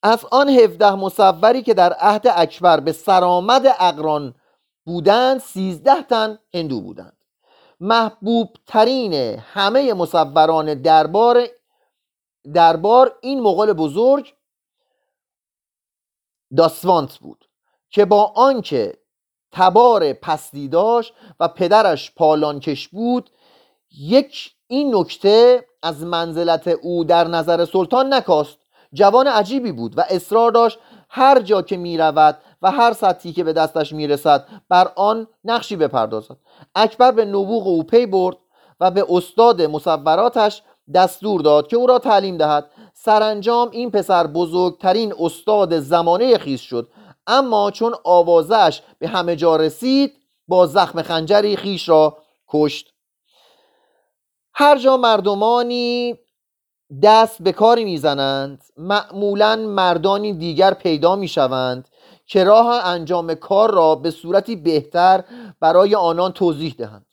از 0.02 0.24
آن 0.30 0.48
هفده 0.48 0.94
مصوری 0.94 1.62
که 1.62 1.74
در 1.74 1.92
عهد 1.92 2.26
اکبر 2.36 2.80
به 2.80 2.92
سرآمد 2.92 3.66
اقران 3.80 4.34
بودند 4.86 5.40
سیزده 5.40 6.02
تن 6.02 6.38
هندو 6.54 6.80
بودند. 6.80 7.24
محبوب 7.80 8.56
ترین 8.66 9.12
همه 9.38 9.94
مصوران 9.94 10.74
دربار 10.74 11.46
دربار 12.54 13.18
این 13.20 13.40
مغول 13.40 13.72
بزرگ 13.72 14.34
داسوانت 16.56 17.18
بود 17.18 17.48
که 17.90 18.04
با 18.04 18.32
آنکه 18.36 19.01
تبار 19.52 20.12
پستی 20.12 20.70
و 21.40 21.48
پدرش 21.48 22.12
پالانکش 22.14 22.88
بود 22.88 23.30
یک 23.98 24.52
این 24.66 24.96
نکته 24.96 25.66
از 25.82 26.02
منزلت 26.02 26.68
او 26.68 27.04
در 27.04 27.28
نظر 27.28 27.64
سلطان 27.64 28.14
نکاست. 28.14 28.58
جوان 28.92 29.26
عجیبی 29.26 29.72
بود 29.72 29.98
و 29.98 30.04
اصرار 30.10 30.50
داشت 30.50 30.78
هر 31.08 31.40
جا 31.40 31.62
که 31.62 31.76
می 31.76 31.98
رود 31.98 32.38
و 32.62 32.70
هر 32.70 32.92
سطحی 32.92 33.32
که 33.32 33.44
به 33.44 33.52
دستش 33.52 33.92
می 33.92 34.06
رسد 34.06 34.46
بر 34.68 34.92
آن 34.96 35.26
نقشی 35.44 35.76
بپردازد. 35.76 36.36
اکبر 36.74 37.12
به 37.12 37.24
نبوغ 37.24 37.66
او 37.66 37.82
پی 37.82 38.06
برد 38.06 38.36
و 38.80 38.90
به 38.90 39.06
استاد 39.08 39.62
مصوراتش 39.62 40.62
دستور 40.94 41.40
داد 41.40 41.66
که 41.66 41.76
او 41.76 41.86
را 41.86 41.98
تعلیم 41.98 42.36
دهد. 42.36 42.70
سرانجام 42.94 43.70
این 43.70 43.90
پسر 43.90 44.26
بزرگترین 44.26 45.14
استاد 45.18 45.78
زمانه 45.78 46.38
خیز 46.38 46.60
شد 46.60 46.88
اما 47.32 47.70
چون 47.70 47.94
آوازش 48.04 48.82
به 48.98 49.08
همه 49.08 49.36
جا 49.36 49.56
رسید 49.56 50.12
با 50.48 50.66
زخم 50.66 51.02
خنجری 51.02 51.56
خیش 51.56 51.88
را 51.88 52.18
کشت. 52.48 52.92
هر 54.54 54.78
جا 54.78 54.96
مردمانی 54.96 56.18
دست 57.02 57.42
به 57.42 57.52
کاری 57.52 57.84
می‌زنند 57.84 58.62
معمولا 58.76 59.56
مردانی 59.56 60.32
دیگر 60.32 60.74
پیدا 60.74 61.16
می‌شوند 61.16 61.88
که 62.26 62.44
راه 62.44 62.86
انجام 62.86 63.34
کار 63.34 63.70
را 63.70 63.94
به 63.94 64.10
صورتی 64.10 64.56
بهتر 64.56 65.24
برای 65.60 65.94
آنان 65.94 66.32
توضیح 66.32 66.74
دهند. 66.78 67.06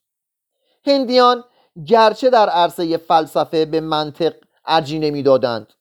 هندیان 0.86 1.44
گرچه 1.88 2.30
در 2.30 2.50
عرصه 2.50 2.98
فلسفه 2.98 3.66
به 3.66 3.80
منطق 3.80 4.34
ارجی 4.66 5.00
نمی‌دادند. 5.00 5.74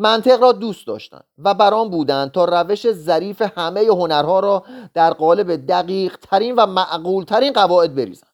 منطق 0.00 0.42
را 0.42 0.52
دوست 0.52 0.86
داشتند 0.86 1.24
و 1.38 1.54
بران 1.54 1.90
بودند 1.90 2.30
تا 2.30 2.44
روش 2.44 2.92
ظریف 2.92 3.42
همه 3.42 3.80
هنرها 3.80 4.40
را 4.40 4.64
در 4.94 5.12
قالب 5.12 5.66
دقیق 5.66 6.16
ترین 6.16 6.54
و 6.54 6.66
معقول 6.66 7.24
ترین 7.24 7.52
قواعد 7.52 7.94
بریزند. 7.94 8.30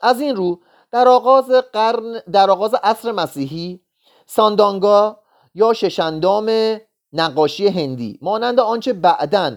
از 0.00 0.20
این 0.20 0.36
رو 0.36 0.60
در 0.92 1.08
آغاز 1.08 1.50
قرن 1.72 2.20
در 2.32 2.50
آغاز 2.50 2.74
عصر 2.74 3.12
مسیحی 3.12 3.80
ساندانگا 4.26 5.18
یا 5.54 5.72
ششندام 5.72 6.78
نقاشی 7.12 7.68
هندی 7.68 8.18
مانند 8.22 8.60
آنچه 8.60 8.92
بعدا 8.92 9.56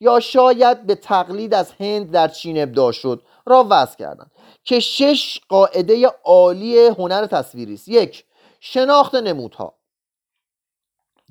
یا 0.00 0.20
شاید 0.20 0.86
به 0.86 0.94
تقلید 0.94 1.54
از 1.54 1.72
هند 1.80 2.10
در 2.10 2.28
چین 2.28 2.62
ابداع 2.62 2.92
شد 2.92 3.22
را 3.46 3.66
وضع 3.70 3.96
کردند 3.96 4.30
که 4.64 4.80
شش 4.80 5.40
قاعده 5.48 6.06
عالی 6.24 6.86
هنر 6.86 7.26
تصویری 7.26 7.74
است. 7.74 7.88
یک 7.88 8.24
شناخت 8.60 9.14
نمودها. 9.14 9.73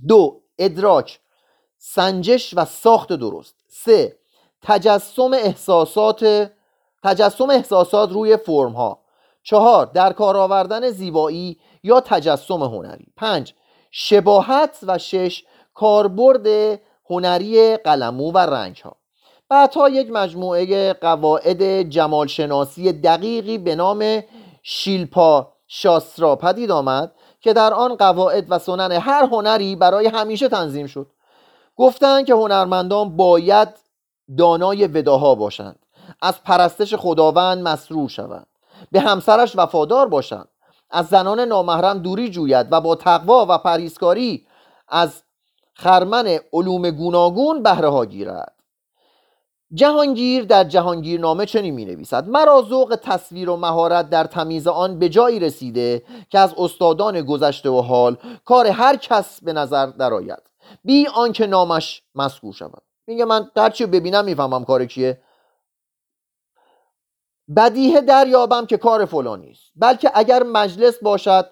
دو 0.08 0.41
ادراک 0.58 1.20
سنجش 1.78 2.54
و 2.58 2.66
ساخت 2.66 3.14
درست. 3.14 3.56
سه 3.68 4.18
تجسم 4.62 5.34
احساسات 5.34 6.51
تجسم 7.04 7.49
احساسات 7.49 8.12
روی 8.12 8.38
فرم 8.38 8.72
ها 8.72 8.99
چهار 9.43 9.86
در 9.86 10.14
کار 10.14 10.38
آوردن 10.38 10.89
زیبایی 10.89 11.60
یا 11.84 11.99
تجسم 11.99 12.64
هنری. 12.64 13.08
پنج 13.18 13.54
شباهت. 13.91 14.80
و 14.88 14.97
شش 14.97 15.43
کاربرد 15.74 16.80
هنری 17.10 17.78
قلمو 17.78 18.32
و 18.32 18.38
رنگ 18.38 18.78
ها 18.78 18.95
بعدها 19.49 19.89
یک 19.89 20.12
مجموعه 20.12 20.93
قواعد 20.93 21.82
جمالشناسی 21.82 22.93
دقیقی 22.93 23.58
به 23.58 23.76
نام 23.76 24.24
شیلپا 24.64 25.54
شاسترا 25.68 26.36
پدید 26.36 26.72
آمد. 26.72 27.12
که 27.44 27.54
در 27.54 27.74
آن 27.74 27.96
قواعد 27.96 28.46
و 28.50 28.60
سنن 28.60 28.91
هر 28.91 29.26
هنری 29.26 29.76
برای 29.76 30.08
همیشه 30.08 30.50
تنظیم 30.50 30.88
شد. 30.88 31.08
گفتند 31.76 32.26
که 32.26 32.34
هنرمندان 32.34 33.18
باید 33.18 33.70
دانای 34.38 34.88
وداها 34.88 35.36
باشند. 35.36 35.80
از 36.22 36.44
پرستش 36.44 36.96
خداوند 36.96 37.68
مسرور 37.68 38.10
شوند. 38.10 38.48
به 38.91 39.00
همسرش 39.00 39.56
وفادار 39.56 40.08
باشند. 40.08 40.48
از 40.91 41.08
زنان 41.08 41.39
نامحرم 41.39 42.00
دوری 42.00 42.30
جوید 42.30 42.68
و 42.72 42.82
با 42.82 42.96
تقوا 42.96 43.46
و 43.50 43.58
پرهیزکاری 43.58 44.48
از 44.88 45.24
خرمن 45.74 46.39
علوم 46.54 46.89
گوناگون 46.89 47.64
بهره 47.64 47.89
ها 47.89 48.06
گیرد. 48.06 48.54
جهانگیر 49.74 50.43
در 50.43 50.63
جهانگیر 50.63 51.19
نامه 51.19 51.45
چنین 51.45 51.74
می 51.74 51.86
نویسد 51.86 52.28
مرا 52.28 52.65
ذوق 52.69 52.99
تصویر 53.03 53.49
و 53.49 53.57
مهارت 53.57 54.09
در 54.09 54.24
تمیز 54.24 54.67
آن 54.67 54.99
به 54.99 55.09
جایی 55.09 55.39
رسیده 55.39 56.03
که 56.30 56.39
از 56.39 56.53
استادان 56.57 57.21
گذشته 57.21 57.69
و 57.69 57.82
حال 57.82 58.17
کار 58.45 58.67
هر 58.67 58.95
کس 58.95 59.43
به 59.43 59.53
نظر 59.53 59.86
درآید. 59.86 60.41
بی 60.84 61.07
آنکه 61.07 61.47
نامش 61.47 62.01
مذکور 62.15 62.53
شود. 62.53 62.82
میگه 63.07 63.26
من 63.26 63.51
در 63.55 63.69
چی 63.69 63.86
ببینم 63.86 64.26
می‌فهمم 64.26 64.65
کار 64.65 64.86
کیه. 64.86 65.21
بدیه 67.55 68.01
دریابم 68.01 68.65
که 68.65 68.78
کار 68.78 69.05
فلانی 69.05 69.51
است 69.51 69.71
بلکه 69.76 70.11
اگر 70.13 70.43
مجلس 70.43 71.03
باشد 71.03 71.49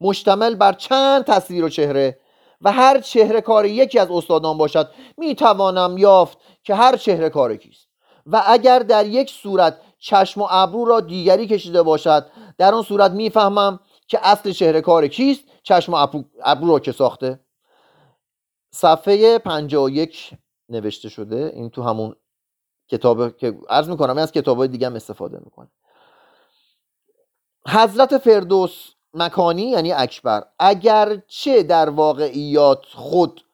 مشتمل 0.00 0.54
بر 0.54 0.72
چند 0.72 1.24
تصویر 1.24 1.64
و 1.64 1.68
چهره 1.68 2.18
و 2.60 2.72
هر 2.72 3.00
چهره 3.00 3.40
کار 3.40 3.66
یکی 3.66 3.98
از 3.98 4.10
استادان 4.10 4.58
باشد 4.58 4.90
می‌توانم 5.16 5.98
یافت 5.98 6.38
که 6.62 6.74
هر 6.74 6.96
چهره 6.96 7.30
کار 7.30 7.56
کیست. 7.56 7.88
و 8.26 8.42
اگر 8.46 8.78
در 8.78 9.06
یک 9.06 9.30
صورت 9.30 9.78
چشم 9.98 10.42
و 10.42 10.46
ابرو 10.50 10.84
را 10.84 11.00
دیگری 11.00 11.46
کشیده 11.46 11.82
باشد 11.82 12.30
در 12.58 12.74
آن 12.74 12.82
صورت 12.82 13.10
می‌فهمم 13.10 13.80
که 14.06 14.18
اصل 14.22 14.52
چهره 14.52 14.80
کار 14.80 15.08
کیست 15.08 15.44
چشم 15.62 15.94
و 15.94 16.06
ابرو 16.44 16.68
را 16.68 16.78
که 16.78 16.92
ساخته. 16.92 17.40
صفحه 18.70 19.38
51 19.38 20.30
نوشته 20.68 21.08
شده 21.08 21.52
این 21.54 21.70
تو 21.70 21.82
همون 21.82 22.16
کتاب 22.88 23.36
که 23.36 23.58
عرض 23.68 23.88
می‌کنم 23.88 24.18
از 24.18 24.32
کتاب 24.32 24.66
دیگه 24.66 24.86
هم 24.86 24.94
استفاده 24.94 25.38
می‌کنه 25.44 25.68
حضرت 27.68 28.18
فردوس 28.18 28.90
مکانی 29.14 29.62
یعنی 29.62 29.92
اکبر. 29.92 30.44
اگرچه 30.58 31.62
در 31.62 31.90
واقعیات 31.90 32.84
خود 32.94 33.44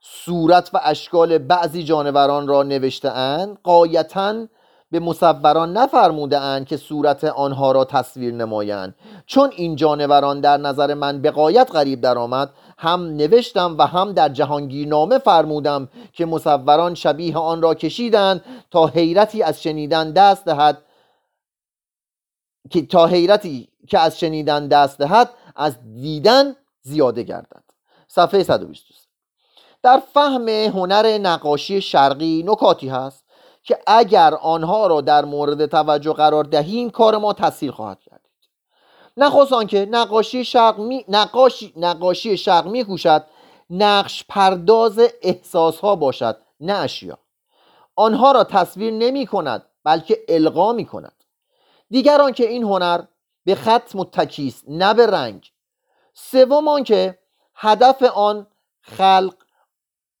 صورت 0.00 0.70
و 0.74 0.80
اشکال 0.82 1.38
بعضی 1.38 1.82
جانوران 1.82 2.48
را 2.48 2.62
نوشته 2.62 3.10
اند 3.10 3.58
قایتا 3.62 4.46
به 4.90 5.00
مصوران 5.00 5.72
نفرموده 5.72 6.38
اند 6.38 6.66
که 6.66 6.76
صورت 6.76 7.24
آنها 7.24 7.72
را 7.72 7.84
تصویر 7.84 8.34
نمایند. 8.34 8.94
چون 9.26 9.50
این 9.56 9.76
جانوران 9.76 10.40
در 10.40 10.56
نظر 10.56 10.94
من 10.94 11.22
به 11.22 11.30
قایت 11.30 11.70
غریب 11.74 12.00
درآمد 12.00 12.50
هم 12.78 13.00
نوشتم 13.00 13.76
و 13.78 13.86
هم 13.86 14.12
در 14.12 14.28
جهانگیر 14.28 14.88
نامه 14.88 15.18
فرمودم 15.18 15.88
که 16.12 16.26
مصوران 16.26 16.94
شبیه 16.94 17.38
آن 17.38 17.62
را 17.62 17.74
کشیدند 17.74 18.44
تا 18.70 18.86
حیرتی 18.86 19.42
از 19.42 19.62
شنیدن 19.62 20.12
دست 20.12 20.44
دهد 20.44 20.78
که 22.70 22.86
تا 22.86 23.06
حیرتی 23.06 23.69
که 23.90 23.98
از 23.98 24.20
شنیدن 24.20 24.68
دست 24.68 24.98
دهد 24.98 25.30
از 25.56 25.78
دیدن 25.94 26.56
زیاده 26.82 27.22
گردد. 27.22 27.62
صفحه 28.08 28.42
123 28.42 28.94
در 29.82 30.02
فهم 30.14 30.48
هنر 30.48 31.18
نقاشی 31.18 31.80
شرقی 31.80 32.44
نکاتی 32.46 32.88
هست 32.88 33.24
که 33.62 33.78
اگر 33.86 34.34
آنها 34.34 34.86
را 34.86 35.00
در 35.00 35.24
مورد 35.24 35.66
توجه 35.66 36.12
قرار 36.12 36.44
دهیم 36.44 36.90
کار 36.90 37.16
ما 37.16 37.32
تاثیر 37.32 37.70
خواهد 37.70 38.00
کرد. 38.00 38.20
نخواست 39.16 39.52
آنکه 39.52 39.88
نقاشی 39.90 40.44
شرق 40.44 40.78
می 40.78 41.04
نقاشی 41.08 41.72
نقاشی 41.76 42.36
شرق 42.36 42.66
می 42.66 42.84
کوشد 42.84 43.24
نقش 43.70 44.24
پرداز 44.28 45.00
احساس 45.22 45.80
ها 45.80 45.96
باشد 45.96 46.36
نه 46.60 46.72
اشیا. 46.72 47.18
آنها 47.96 48.32
را 48.32 48.44
تصویر 48.44 48.92
نمی 48.92 49.26
کند 49.26 49.62
بلکه 49.84 50.18
القا 50.28 50.72
می 50.72 50.84
کند 50.84 51.24
دیگر 51.90 52.20
آنکه 52.20 52.48
این 52.48 52.62
هنر 52.62 53.00
به 53.44 53.54
خط 53.54 53.96
متکی 53.96 54.46
است 54.46 54.64
نه 54.68 54.94
به 54.94 55.06
رنگ 55.06 55.52
سوم 56.14 56.68
آنکه 56.68 57.18
هدف 57.54 58.02
آن 58.02 58.46
خلق 58.80 59.34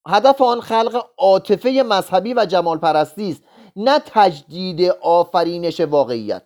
هدف 0.08 0.42
آن 0.42 0.60
خلق 0.60 1.06
عاطفه 1.18 1.70
مذهبی 1.86 2.34
و 2.34 2.46
جمال 2.46 2.78
پرستی 2.78 3.30
است 3.30 3.42
نه 3.76 3.98
تجدید 4.06 4.90
آفرینش 5.02 5.80
واقعیت. 5.80 6.42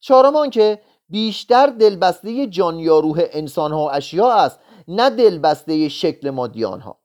چهارم 0.00 0.36
آنکه 0.36 0.82
بیشتر 1.08 1.66
دلبسته 1.66 2.46
جان 2.46 2.78
یا 2.78 2.98
روح 2.98 3.24
انسان 3.30 3.72
ها 3.72 3.78
و 3.78 3.90
اشیا 3.90 4.32
است 4.32 4.60
نه 4.88 5.10
دلبسته 5.10 5.88
شکل 5.88 6.30
مادیان 6.30 6.80
ها 6.80 6.98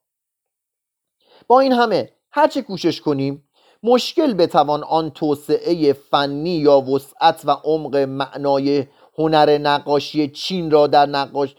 با 1.48 1.60
این 1.60 1.72
همه 1.72 2.12
هرچه 2.30 2.62
کوشش 2.62 3.00
کنیم 3.00 3.48
مشکل 3.82 4.34
بتوان 4.34 4.84
آن 4.84 5.10
توسعه 5.10 5.92
فنی 5.92 6.56
یا 6.56 6.80
وسعت 6.80 7.42
و 7.44 7.50
عمق 7.50 7.96
معنای 7.96 8.86
هنر 9.18 9.58
نقاشی 9.58 10.28
چین 10.28 10.70
را 10.70 10.86
در 10.86 11.06
نقاش 11.06 11.54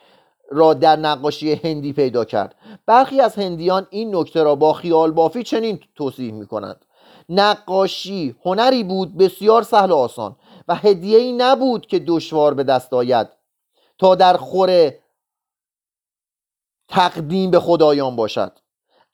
را 0.52 0.74
در 0.74 0.96
نقاشی 0.96 1.54
هندی 1.54 1.94
پیدا 1.94 2.26
کرد. 2.26 2.56
برخی 2.86 3.22
از 3.22 3.36
هندیان 3.36 3.88
این 3.90 4.16
نکته 4.16 4.44
را 4.44 4.56
با 4.56 4.74
خیال 4.74 5.12
بافی 5.12 5.44
چنین 5.44 5.80
توصیح 5.96 6.34
می 6.34 6.48
کنند 6.48 6.86
نقاشی 7.30 8.36
هنری 8.46 8.84
بود 8.84 9.18
بسیار 9.18 9.64
سهل 9.64 9.92
و 9.92 9.96
آسان 9.96 10.36
و 10.68 10.76
هدیه 10.76 11.18
ای 11.18 11.32
نبود 11.32 11.86
که 11.86 12.00
دشوار 12.00 12.54
به 12.54 12.64
دست 12.64 12.94
آید 12.94 13.28
تا 13.98 14.16
در 14.16 14.38
خور 14.38 14.94
تقدیم 16.90 17.52
به 17.52 17.60
خدایان 17.60 18.16
باشد. 18.16 18.52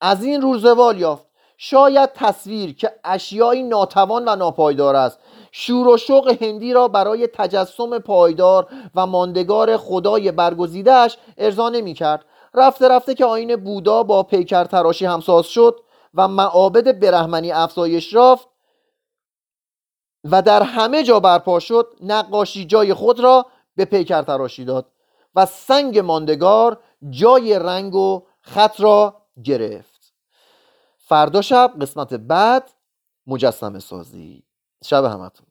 از 0.01 0.23
این 0.23 0.41
روزوال 0.41 0.99
یافت. 0.99 1.29
شاید 1.61 2.09
تصویر 2.13 2.75
که 2.75 2.91
اشیایی 3.03 3.63
ناتوان 3.63 4.27
و 4.27 4.35
ناپایدار 4.35 4.95
است 4.95 5.19
شور 5.51 5.87
و 5.87 5.97
شوق 5.97 6.37
هندی 6.43 6.73
را 6.73 6.87
برای 6.87 7.27
تجسم 7.27 7.99
پایدار 7.99 8.67
و 8.95 9.05
ماندگار 9.05 9.77
خدای 9.77 10.31
برگزیدهش 10.31 11.17
ارضا 11.37 11.69
نمی 11.69 11.93
کرد 11.93 12.25
رفته 12.53 12.87
رفته 12.87 13.13
که 13.15 13.25
آین 13.25 13.55
بودا 13.55 14.03
با 14.03 14.23
پیکر 14.23 14.63
تراشی 14.63 15.05
همساز 15.05 15.45
شد 15.45 15.79
و 16.13 16.27
معابد 16.27 16.99
برهمنی 16.99 17.51
افزایش 17.51 18.13
یافت 18.13 18.47
و 20.23 20.41
در 20.41 20.63
همه 20.63 21.03
جا 21.03 21.19
برپا 21.19 21.59
شد 21.59 21.95
نقاشی 22.01 22.65
جای 22.65 22.93
خود 22.93 23.19
را 23.19 23.45
به 23.75 23.85
پیکر 23.85 24.21
تراشی 24.21 24.65
داد 24.65 24.91
و 25.35 25.45
سنگ 25.45 25.99
ماندگار 25.99 26.79
جای 27.09 27.59
رنگ 27.59 27.95
و 27.95 28.23
خط 28.41 28.81
را 28.81 29.21
گرفت. 29.43 30.13
فردا 30.97 31.41
شب 31.41 31.73
قسمت 31.81 32.13
بعد 32.13 32.71
مجسم 33.27 33.79
سازی. 33.79 34.48
شب 34.83 35.05
همتون 35.05 35.47